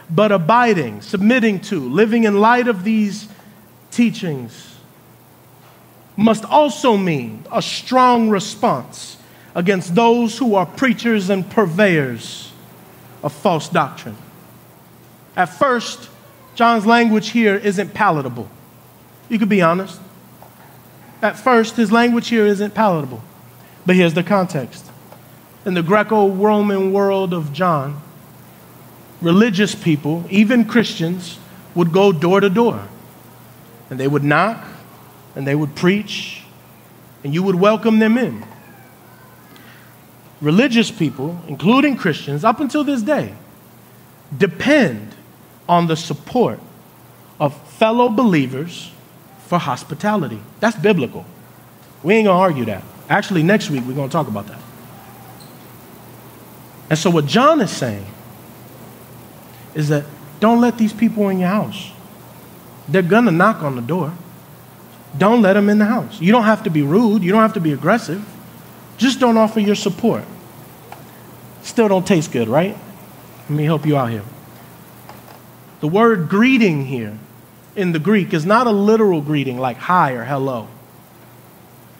But 0.09 0.31
abiding, 0.31 1.01
submitting 1.01 1.59
to, 1.61 1.79
living 1.79 2.23
in 2.23 2.39
light 2.39 2.67
of 2.67 2.83
these 2.83 3.27
teachings, 3.91 4.72
must 6.15 6.45
also 6.45 6.95
mean 6.95 7.45
a 7.51 7.61
strong 7.61 8.29
response 8.29 9.17
against 9.55 9.95
those 9.95 10.37
who 10.37 10.55
are 10.55 10.65
preachers 10.65 11.29
and 11.29 11.49
purveyors 11.49 12.51
of 13.21 13.31
false 13.31 13.69
doctrine. 13.69 14.17
At 15.35 15.45
first, 15.45 16.09
John's 16.55 16.85
language 16.85 17.29
here 17.29 17.55
isn't 17.55 17.93
palatable. 17.93 18.49
You 19.29 19.39
could 19.39 19.49
be 19.49 19.61
honest. 19.61 19.99
At 21.21 21.39
first, 21.39 21.77
his 21.77 21.91
language 21.91 22.27
here 22.27 22.45
isn't 22.45 22.73
palatable. 22.73 23.23
But 23.85 23.95
here's 23.95 24.13
the 24.13 24.23
context. 24.23 24.85
In 25.65 25.73
the 25.73 25.83
Greco 25.83 26.29
Roman 26.29 26.91
world 26.91 27.33
of 27.33 27.53
John, 27.53 28.01
religious 29.21 29.73
people, 29.73 30.25
even 30.29 30.65
Christians, 30.65 31.39
would 31.73 31.91
go 31.91 32.11
door 32.11 32.39
to 32.39 32.49
door 32.49 32.87
and 33.89 33.99
they 33.99 34.07
would 34.07 34.23
knock 34.23 34.65
and 35.35 35.47
they 35.47 35.55
would 35.55 35.75
preach, 35.75 36.43
and 37.23 37.33
you 37.33 37.43
would 37.43 37.55
welcome 37.55 37.99
them 37.99 38.17
in. 38.17 38.45
Religious 40.41 40.91
people, 40.91 41.39
including 41.47 41.95
Christians, 41.95 42.43
up 42.43 42.59
until 42.59 42.83
this 42.83 43.01
day, 43.01 43.33
depend 44.37 45.15
on 45.67 45.87
the 45.87 45.95
support 45.95 46.59
of 47.39 47.55
fellow 47.69 48.09
believers 48.09 48.91
for 49.47 49.57
hospitality. 49.57 50.39
That's 50.59 50.75
biblical. 50.75 51.25
We 52.03 52.15
ain't 52.15 52.25
gonna 52.25 52.39
argue 52.39 52.65
that. 52.65 52.83
Actually, 53.09 53.43
next 53.43 53.69
week 53.69 53.83
we're 53.87 53.95
gonna 53.95 54.09
talk 54.09 54.27
about 54.27 54.47
that. 54.47 54.59
And 56.89 56.99
so, 56.99 57.09
what 57.09 57.25
John 57.25 57.61
is 57.61 57.71
saying 57.71 58.05
is 59.73 59.89
that 59.89 60.05
don't 60.39 60.61
let 60.61 60.77
these 60.77 60.93
people 60.93 61.29
in 61.29 61.39
your 61.39 61.49
house. 61.49 61.91
They're 62.87 63.01
gonna 63.01 63.31
knock 63.31 63.63
on 63.63 63.75
the 63.75 63.81
door. 63.81 64.13
Don't 65.17 65.41
let 65.41 65.53
them 65.53 65.69
in 65.69 65.77
the 65.77 65.85
house. 65.85 66.19
You 66.19 66.31
don't 66.31 66.43
have 66.43 66.63
to 66.63 66.69
be 66.69 66.81
rude, 66.81 67.23
you 67.23 67.31
don't 67.31 67.41
have 67.41 67.53
to 67.53 67.59
be 67.59 67.73
aggressive. 67.73 68.25
Just 68.97 69.19
don't 69.19 69.37
offer 69.37 69.59
your 69.59 69.75
support. 69.75 70.23
Still 71.61 71.87
don't 71.87 72.05
taste 72.05 72.31
good, 72.31 72.47
right? 72.47 72.77
Let 73.41 73.49
me 73.49 73.63
help 73.63 73.85
you 73.85 73.97
out 73.97 74.09
here. 74.09 74.23
The 75.81 75.87
word 75.87 76.29
greeting 76.29 76.85
here 76.85 77.17
in 77.75 77.91
the 77.91 77.99
Greek 77.99 78.33
is 78.33 78.45
not 78.45 78.67
a 78.67 78.71
literal 78.71 79.21
greeting 79.21 79.57
like 79.57 79.77
hi 79.77 80.13
or 80.13 80.23
hello. 80.23 80.67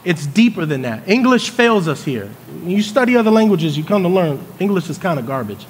It's 0.03 0.26
deeper 0.26 0.66
than 0.66 0.82
that. 0.82 1.07
English 1.07 1.49
fails 1.49 1.88
us 1.88 2.03
here. 2.03 2.30
You 2.64 2.82
study 2.82 3.16
other 3.16 3.32
languages, 3.32 3.78
you 3.78 3.84
come 3.84 4.03
to 4.03 4.09
learn 4.09 4.45
English 4.59 4.89
is 4.89 4.97
kind 4.97 5.20
of 5.20 5.26
garbage. 5.26 5.66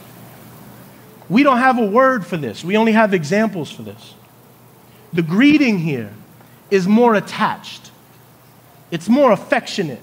We 1.30 1.44
don't 1.44 1.58
have 1.58 1.80
a 1.80 1.86
word 1.86 2.26
for 2.26 2.38
this, 2.38 2.64
we 2.64 2.78
only 2.78 2.92
have 2.92 3.14
examples 3.14 3.72
for 3.72 3.84
this. 3.84 4.16
The 5.14 5.22
greeting 5.22 5.80
here 5.80 6.12
is 6.74 6.88
more 6.88 7.14
attached, 7.14 7.92
it's 8.90 9.08
more 9.08 9.32
affectionate. 9.32 10.02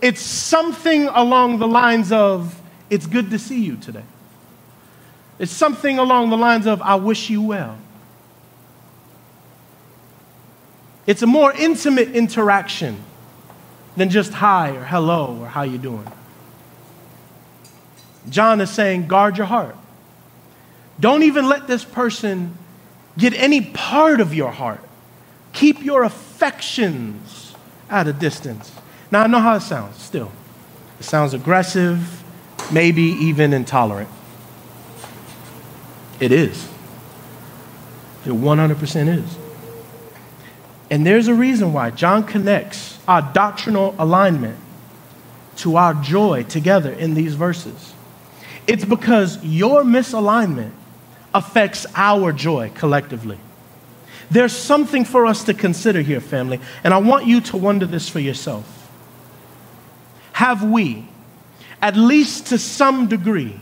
It's 0.00 0.22
something 0.22 1.06
along 1.08 1.58
the 1.58 1.68
lines 1.68 2.12
of, 2.12 2.58
It's 2.88 3.06
good 3.06 3.30
to 3.30 3.38
see 3.38 3.62
you 3.62 3.76
today. 3.76 4.04
It's 5.38 5.52
something 5.52 5.98
along 5.98 6.30
the 6.30 6.36
lines 6.36 6.66
of, 6.66 6.80
I 6.80 6.94
wish 6.94 7.28
you 7.28 7.42
well. 7.42 7.76
It's 11.06 11.22
a 11.22 11.26
more 11.26 11.52
intimate 11.52 12.10
interaction 12.12 13.02
than 13.96 14.08
just 14.08 14.32
hi 14.32 14.70
or 14.70 14.84
hello 14.84 15.38
or 15.40 15.46
how 15.46 15.62
you 15.62 15.76
doing. 15.76 16.10
John 18.30 18.60
is 18.60 18.70
saying, 18.70 19.08
guard 19.08 19.36
your 19.36 19.46
heart. 19.46 19.76
Don't 20.98 21.22
even 21.22 21.48
let 21.48 21.66
this 21.66 21.84
person 21.84 22.56
get 23.18 23.34
any 23.34 23.60
part 23.60 24.20
of 24.20 24.32
your 24.32 24.52
heart. 24.52 24.85
Keep 25.56 25.82
your 25.82 26.02
affections 26.02 27.54
at 27.88 28.06
a 28.06 28.12
distance. 28.12 28.70
Now, 29.10 29.22
I 29.22 29.26
know 29.26 29.40
how 29.40 29.54
it 29.54 29.62
sounds 29.62 29.96
still. 29.96 30.30
It 31.00 31.04
sounds 31.04 31.32
aggressive, 31.32 32.22
maybe 32.70 33.02
even 33.02 33.54
intolerant. 33.54 34.10
It 36.20 36.30
is. 36.30 36.68
It 38.26 38.32
100% 38.32 39.18
is. 39.24 39.38
And 40.90 41.06
there's 41.06 41.26
a 41.26 41.34
reason 41.34 41.72
why 41.72 41.90
John 41.90 42.24
connects 42.24 42.98
our 43.08 43.22
doctrinal 43.22 43.94
alignment 43.98 44.58
to 45.56 45.76
our 45.76 45.94
joy 45.94 46.42
together 46.42 46.92
in 46.92 47.14
these 47.14 47.34
verses. 47.34 47.94
It's 48.66 48.84
because 48.84 49.42
your 49.42 49.84
misalignment 49.84 50.72
affects 51.32 51.86
our 51.94 52.30
joy 52.30 52.72
collectively. 52.74 53.38
There's 54.30 54.52
something 54.52 55.04
for 55.04 55.26
us 55.26 55.44
to 55.44 55.54
consider 55.54 56.02
here, 56.02 56.20
family, 56.20 56.60
and 56.82 56.92
I 56.92 56.98
want 56.98 57.26
you 57.26 57.40
to 57.42 57.56
wonder 57.56 57.86
this 57.86 58.08
for 58.08 58.18
yourself. 58.18 58.90
Have 60.32 60.62
we, 60.62 61.08
at 61.80 61.96
least 61.96 62.48
to 62.48 62.58
some 62.58 63.06
degree, 63.06 63.60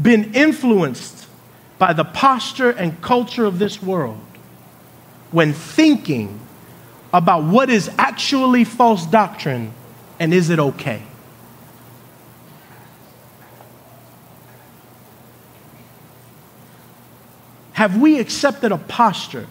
been 0.00 0.34
influenced 0.34 1.26
by 1.78 1.92
the 1.92 2.04
posture 2.04 2.70
and 2.70 3.00
culture 3.00 3.44
of 3.44 3.58
this 3.58 3.82
world 3.82 4.20
when 5.30 5.52
thinking 5.52 6.40
about 7.12 7.44
what 7.44 7.70
is 7.70 7.90
actually 7.96 8.64
false 8.64 9.06
doctrine 9.06 9.72
and 10.18 10.34
is 10.34 10.50
it 10.50 10.58
okay? 10.58 11.02
Have 17.74 18.00
we 18.00 18.18
accepted 18.18 18.72
a 18.72 18.78
posture 18.78 19.46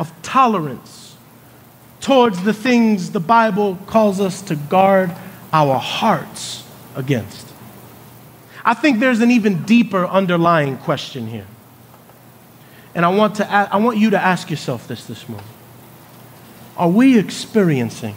of 0.00 0.10
tolerance 0.22 1.16
towards 2.00 2.42
the 2.42 2.54
things 2.54 3.12
the 3.12 3.20
Bible 3.20 3.78
calls 3.86 4.18
us 4.18 4.42
to 4.42 4.56
guard 4.56 5.12
our 5.52 5.78
hearts 5.78 6.66
against? 6.96 7.46
I 8.64 8.74
think 8.74 8.98
there's 8.98 9.20
an 9.20 9.30
even 9.30 9.62
deeper 9.62 10.06
underlying 10.06 10.78
question 10.78 11.28
here. 11.28 11.46
And 12.94 13.04
I 13.04 13.10
want, 13.10 13.36
to, 13.36 13.50
I 13.50 13.76
want 13.76 13.98
you 13.98 14.10
to 14.10 14.18
ask 14.18 14.50
yourself 14.50 14.88
this 14.88 15.04
this 15.04 15.28
morning. 15.28 15.46
Are 16.76 16.88
we 16.88 17.18
experiencing 17.18 18.16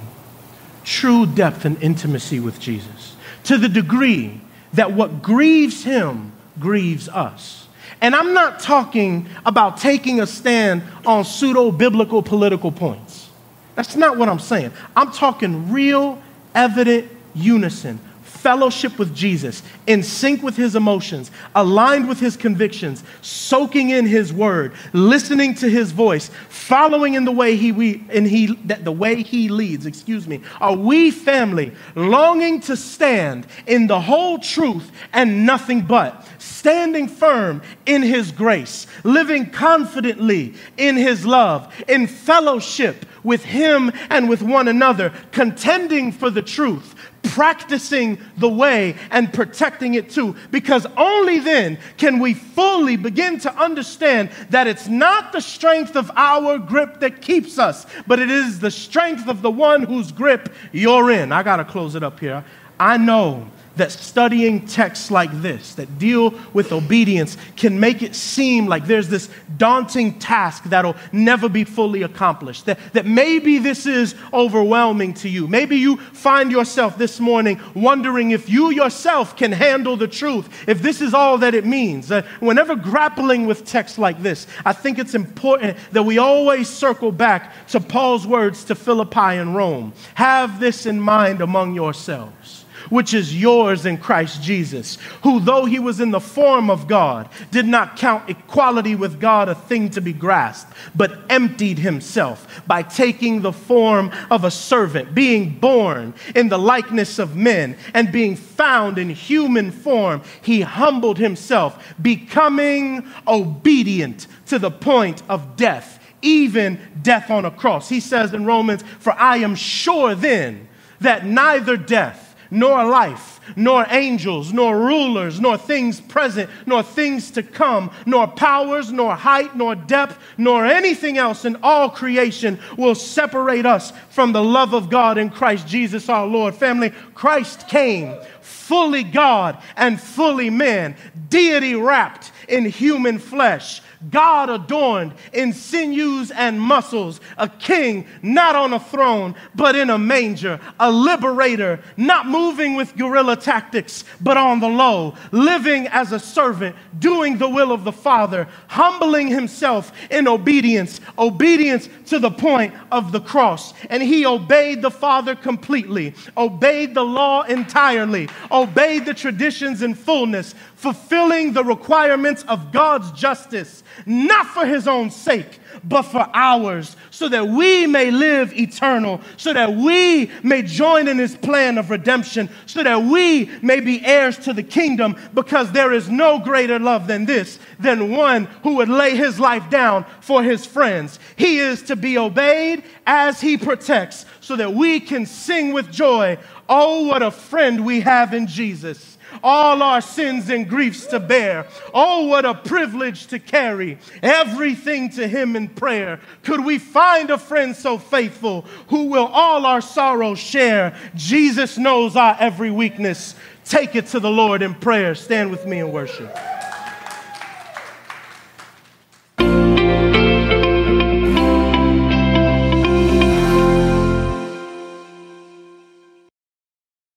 true 0.83 1.25
depth 1.25 1.65
and 1.65 1.81
intimacy 1.83 2.39
with 2.39 2.59
Jesus 2.59 3.15
to 3.43 3.57
the 3.57 3.69
degree 3.69 4.41
that 4.71 4.93
what 4.93 5.21
grieves 5.21 5.83
him 5.83 6.31
grieves 6.59 7.07
us? 7.09 7.62
And 8.03 8.13
I'm 8.13 8.33
not 8.33 8.59
talking 8.59 9.27
about 9.45 9.77
taking 9.77 10.19
a 10.19 10.27
stand 10.27 10.83
on 11.05 11.23
pseudo 11.23 11.71
biblical 11.71 12.21
political 12.21 12.69
points. 12.69 13.29
That's 13.75 13.95
not 13.95 14.17
what 14.17 14.27
I'm 14.27 14.39
saying. 14.39 14.73
I'm 14.93 15.11
talking 15.11 15.71
real, 15.71 16.21
evident 16.53 17.09
unison 17.33 17.99
fellowship 18.43 18.99
with 18.99 19.15
Jesus, 19.15 19.63
in 19.87 20.03
sync 20.03 20.43
with 20.43 20.57
his 20.57 20.75
emotions, 20.75 21.31
aligned 21.55 22.09
with 22.09 22.19
his 22.19 22.35
convictions, 22.35 23.01
soaking 23.21 23.91
in 23.91 24.05
his 24.05 24.33
word, 24.33 24.73
listening 24.91 25.55
to 25.55 25.69
his 25.69 25.93
voice, 25.93 26.29
following 26.49 27.13
in 27.13 27.23
the 27.23 27.31
way 27.31 27.55
he, 27.55 27.71
we, 27.71 28.03
in 28.09 28.25
he 28.25 28.47
that 28.65 28.83
the 28.83 28.91
way 28.91 29.23
he 29.23 29.47
leads, 29.47 29.85
excuse 29.85 30.27
me. 30.27 30.41
Are 30.59 30.75
we 30.75 31.09
family 31.09 31.71
longing 31.95 32.59
to 32.61 32.75
stand 32.75 33.47
in 33.65 33.87
the 33.87 34.01
whole 34.01 34.39
truth 34.39 34.91
and 35.13 35.45
nothing 35.45 35.81
but, 35.81 36.27
standing 36.37 37.07
firm 37.07 37.61
in 37.85 38.01
his 38.01 38.29
grace, 38.33 38.87
living 39.05 39.49
confidently 39.51 40.53
in 40.75 40.97
his 40.97 41.25
love, 41.25 41.73
in 41.87 42.07
fellowship 42.07 43.05
with 43.23 43.45
him 43.45 43.89
and 44.09 44.27
with 44.27 44.41
one 44.41 44.67
another, 44.67 45.13
contending 45.31 46.11
for 46.11 46.29
the 46.29 46.41
truth, 46.41 46.92
practicing 47.23 48.19
the 48.37 48.49
way 48.49 48.95
and 49.09 49.33
protecting 49.33 49.95
it 49.95 50.09
too. 50.09 50.35
Because 50.51 50.85
only 50.97 51.39
then 51.39 51.77
can 51.97 52.19
we 52.19 52.33
fully 52.33 52.95
begin 52.95 53.39
to 53.39 53.55
understand 53.55 54.29
that 54.49 54.67
it's 54.67 54.87
not 54.87 55.31
the 55.31 55.41
strength 55.41 55.95
of 55.95 56.11
our 56.15 56.59
grip 56.59 56.99
that 56.99 57.21
keeps 57.21 57.57
us, 57.57 57.85
but 58.05 58.19
it 58.19 58.29
is 58.29 58.59
the 58.59 58.71
strength 58.71 59.27
of 59.27 59.41
the 59.41 59.51
one 59.51 59.83
whose 59.83 60.11
grip 60.11 60.53
you're 60.71 61.11
in. 61.11 61.31
I 61.31 61.43
got 61.43 61.57
to 61.57 61.65
close 61.65 61.95
it 61.95 62.03
up 62.03 62.19
here. 62.19 62.43
I 62.79 62.97
know 62.97 63.47
that 63.75 63.91
studying 63.91 64.65
texts 64.67 65.09
like 65.09 65.31
this 65.41 65.75
that 65.75 65.97
deal 65.97 66.33
with 66.53 66.71
obedience 66.71 67.37
can 67.55 67.79
make 67.79 68.03
it 68.03 68.15
seem 68.15 68.67
like 68.67 68.85
there's 68.85 69.09
this 69.09 69.29
daunting 69.57 70.19
task 70.19 70.65
that'll 70.65 70.95
never 71.11 71.49
be 71.49 71.63
fully 71.63 72.03
accomplished. 72.03 72.65
That, 72.65 72.79
that 72.93 73.05
maybe 73.05 73.57
this 73.57 73.85
is 73.85 74.15
overwhelming 74.31 75.15
to 75.15 75.29
you. 75.29 75.47
Maybe 75.47 75.77
you 75.77 75.97
find 75.97 76.51
yourself 76.51 76.97
this 76.97 77.19
morning 77.19 77.59
wondering 77.73 78.31
if 78.31 78.49
you 78.49 78.71
yourself 78.71 79.35
can 79.35 79.51
handle 79.51 79.97
the 79.97 80.07
truth, 80.07 80.49
if 80.67 80.81
this 80.81 81.01
is 81.01 81.13
all 81.13 81.39
that 81.39 81.55
it 81.55 81.65
means. 81.65 82.11
Uh, 82.11 82.21
whenever 82.39 82.75
grappling 82.75 83.47
with 83.47 83.65
texts 83.65 83.97
like 83.97 84.21
this, 84.21 84.45
I 84.65 84.73
think 84.73 84.99
it's 84.99 85.15
important 85.15 85.77
that 85.91 86.03
we 86.03 86.17
always 86.17 86.69
circle 86.69 87.11
back 87.11 87.67
to 87.67 87.79
Paul's 87.79 88.27
words 88.27 88.63
to 88.65 88.75
Philippi 88.75 89.19
and 89.19 89.55
Rome. 89.55 89.93
Have 90.15 90.59
this 90.59 90.85
in 90.85 90.99
mind 90.99 91.41
among 91.41 91.73
yourselves 91.73 92.62
which 92.93 93.11
is 93.15 93.35
yours 93.35 93.87
in 93.87 93.97
Christ 93.97 94.43
Jesus, 94.43 94.99
who, 95.23 95.39
though 95.39 95.65
he 95.65 95.79
was 95.79 95.99
in 95.99 96.11
the 96.11 96.19
form 96.19 96.69
of 96.69 96.87
God, 96.87 97.27
did 97.49 97.65
not 97.65 97.97
count 97.97 98.29
equality 98.29 98.93
with 98.93 99.19
God 99.19 99.49
a 99.49 99.55
thing 99.55 99.89
to 99.89 99.99
be 99.99 100.13
grasped, 100.13 100.71
but 100.95 101.19
emptied 101.27 101.79
himself 101.79 102.61
by 102.67 102.83
taking 102.83 103.41
the 103.41 103.51
form 103.51 104.11
of 104.29 104.43
a 104.43 104.51
servant, 104.51 105.15
being 105.15 105.57
born 105.57 106.13
in 106.35 106.49
the 106.49 106.59
likeness 106.59 107.17
of 107.17 107.35
men, 107.35 107.75
and 107.95 108.11
being 108.11 108.35
found 108.35 108.99
in 108.99 109.09
human 109.09 109.71
form, 109.71 110.21
he 110.43 110.61
humbled 110.61 111.17
himself, 111.17 111.95
becoming 111.99 113.03
obedient 113.27 114.27
to 114.45 114.59
the 114.59 114.71
point 114.71 115.23
of 115.27 115.55
death 115.55 115.99
even 116.25 116.79
death 117.01 117.29
on 117.29 117.43
a 117.43 117.51
cross. 117.51 117.89
He 117.89 117.99
says 117.99 118.33
in 118.33 118.45
Romans, 118.45 118.81
For 118.99 119.11
I 119.11 119.39
am 119.39 119.55
sure 119.55 120.15
then 120.15 120.69
that 121.01 121.25
neither 121.25 121.75
death 121.75 122.22
nor 122.53 122.85
life, 122.85 123.41
nor 123.55 123.85
angels, 123.89 124.53
nor 124.53 124.77
rulers, 124.77 125.39
nor 125.39 125.57
things 125.57 125.99
present, 125.99 126.49
nor 126.65 126.83
things 126.83 127.31
to 127.31 127.43
come, 127.43 127.91
nor 128.05 128.27
powers, 128.27 128.91
nor 128.91 129.15
height, 129.15 129.55
nor 129.55 129.75
depth, 129.75 130.17
nor 130.37 130.65
anything 130.65 131.17
else 131.17 131.43
in 131.43 131.57
all 131.63 131.89
creation 131.89 132.59
will 132.77 132.95
separate 132.95 133.65
us 133.65 133.91
from 134.09 134.31
the 134.31 134.43
love 134.43 134.73
of 134.73 134.89
God 134.89 135.17
in 135.17 135.29
Christ 135.29 135.67
Jesus 135.67 136.07
our 136.09 136.27
Lord. 136.27 136.53
Family, 136.55 136.91
Christ 137.15 137.67
came 137.67 138.15
fully 138.41 139.03
God 139.03 139.61
and 139.75 139.99
fully 139.99 140.49
man, 140.49 140.95
deity 141.29 141.75
wrapped 141.75 142.31
in 142.47 142.65
human 142.65 143.17
flesh 143.17 143.81
God 144.09 144.49
adorned 144.49 145.13
in 145.31 145.53
sinews 145.53 146.31
and 146.31 146.59
muscles, 146.59 147.21
a 147.37 147.47
king 147.47 148.05
not 148.21 148.55
on 148.55 148.73
a 148.73 148.79
throne, 148.79 149.35
but 149.55 149.75
in 149.75 149.89
a 149.89 149.97
manger, 149.97 150.59
a 150.79 150.91
liberator, 150.91 151.79
not 151.97 152.27
moving 152.27 152.75
with 152.75 152.95
guerrilla 152.95 153.35
tactics, 153.35 154.03
but 154.21 154.37
on 154.37 154.59
the 154.59 154.67
low, 154.67 155.15
living 155.31 155.87
as 155.87 156.11
a 156.11 156.19
servant, 156.19 156.75
doing 156.99 157.37
the 157.37 157.49
will 157.49 157.71
of 157.71 157.83
the 157.83 157.91
Father, 157.91 158.47
humbling 158.67 159.27
himself 159.27 159.91
in 160.09 160.27
obedience, 160.27 160.99
obedience 161.17 161.89
to 162.07 162.19
the 162.19 162.31
point 162.31 162.73
of 162.91 163.11
the 163.11 163.21
cross. 163.21 163.73
And 163.89 164.03
he 164.03 164.25
obeyed 164.25 164.81
the 164.81 164.91
Father 164.91 165.35
completely, 165.35 166.15
obeyed 166.37 166.93
the 166.93 167.05
law 167.05 167.43
entirely, 167.43 168.29
obeyed 168.51 169.05
the 169.05 169.13
traditions 169.13 169.81
in 169.81 169.95
fullness, 169.95 170.55
fulfilling 170.75 171.53
the 171.53 171.63
requirements 171.63 172.43
of 172.43 172.71
God's 172.71 173.11
justice, 173.11 173.83
not 174.05 174.47
for 174.47 174.65
his 174.65 174.87
own 174.87 175.09
sake, 175.11 175.59
but 175.83 176.03
for 176.03 176.29
ours, 176.33 176.95
so 177.11 177.27
that 177.29 177.47
we 177.47 177.87
may 177.87 178.11
live 178.11 178.53
eternal, 178.53 179.19
so 179.37 179.53
that 179.53 179.73
we 179.73 180.29
may 180.43 180.61
join 180.61 181.07
in 181.07 181.17
his 181.17 181.35
plan 181.35 181.77
of 181.77 181.89
redemption, 181.89 182.49
so 182.65 182.83
that 182.83 183.03
we 183.03 183.49
may 183.61 183.79
be 183.79 184.03
heirs 184.05 184.37
to 184.37 184.53
the 184.53 184.63
kingdom, 184.63 185.15
because 185.33 185.71
there 185.71 185.91
is 185.91 186.09
no 186.09 186.39
greater 186.39 186.79
love 186.79 187.07
than 187.07 187.25
this, 187.25 187.59
than 187.79 188.11
one 188.11 188.45
who 188.63 188.75
would 188.75 188.89
lay 188.89 189.15
his 189.15 189.39
life 189.39 189.69
down 189.69 190.05
for 190.21 190.43
his 190.43 190.65
friends. 190.65 191.19
He 191.35 191.57
is 191.59 191.81
to 191.83 191.95
be 191.95 192.17
obeyed 192.17 192.83
as 193.05 193.41
he 193.41 193.57
protects, 193.57 194.25
so 194.39 194.55
that 194.55 194.73
we 194.73 194.99
can 194.99 195.25
sing 195.25 195.73
with 195.73 195.91
joy. 195.91 196.37
Oh, 196.69 197.07
what 197.07 197.21
a 197.21 197.31
friend 197.31 197.85
we 197.85 198.01
have 198.01 198.33
in 198.33 198.47
Jesus 198.47 199.12
all 199.43 199.83
our 199.83 200.01
sins 200.01 200.49
and 200.49 200.67
griefs 200.67 201.05
to 201.07 201.19
bear. 201.19 201.67
Oh, 201.93 202.25
what 202.27 202.45
a 202.45 202.53
privilege 202.53 203.27
to 203.27 203.39
carry 203.39 203.99
everything 204.23 205.09
to 205.11 205.27
Him 205.27 205.55
in 205.55 205.67
prayer. 205.67 206.19
Could 206.43 206.63
we 206.65 206.79
find 206.79 207.29
a 207.29 207.37
friend 207.37 207.75
so 207.75 207.97
faithful 207.97 208.61
who 208.87 209.05
will 209.05 209.27
all 209.27 209.65
our 209.65 209.81
sorrows 209.81 210.39
share? 210.39 210.95
Jesus 211.15 211.77
knows 211.77 212.15
our 212.15 212.35
every 212.39 212.71
weakness. 212.71 213.35
Take 213.65 213.95
it 213.95 214.07
to 214.07 214.19
the 214.19 214.31
Lord 214.31 214.61
in 214.61 214.73
prayer. 214.73 215.15
Stand 215.15 215.51
with 215.51 215.65
me 215.65 215.79
and 215.79 215.93
worship. 215.93 216.35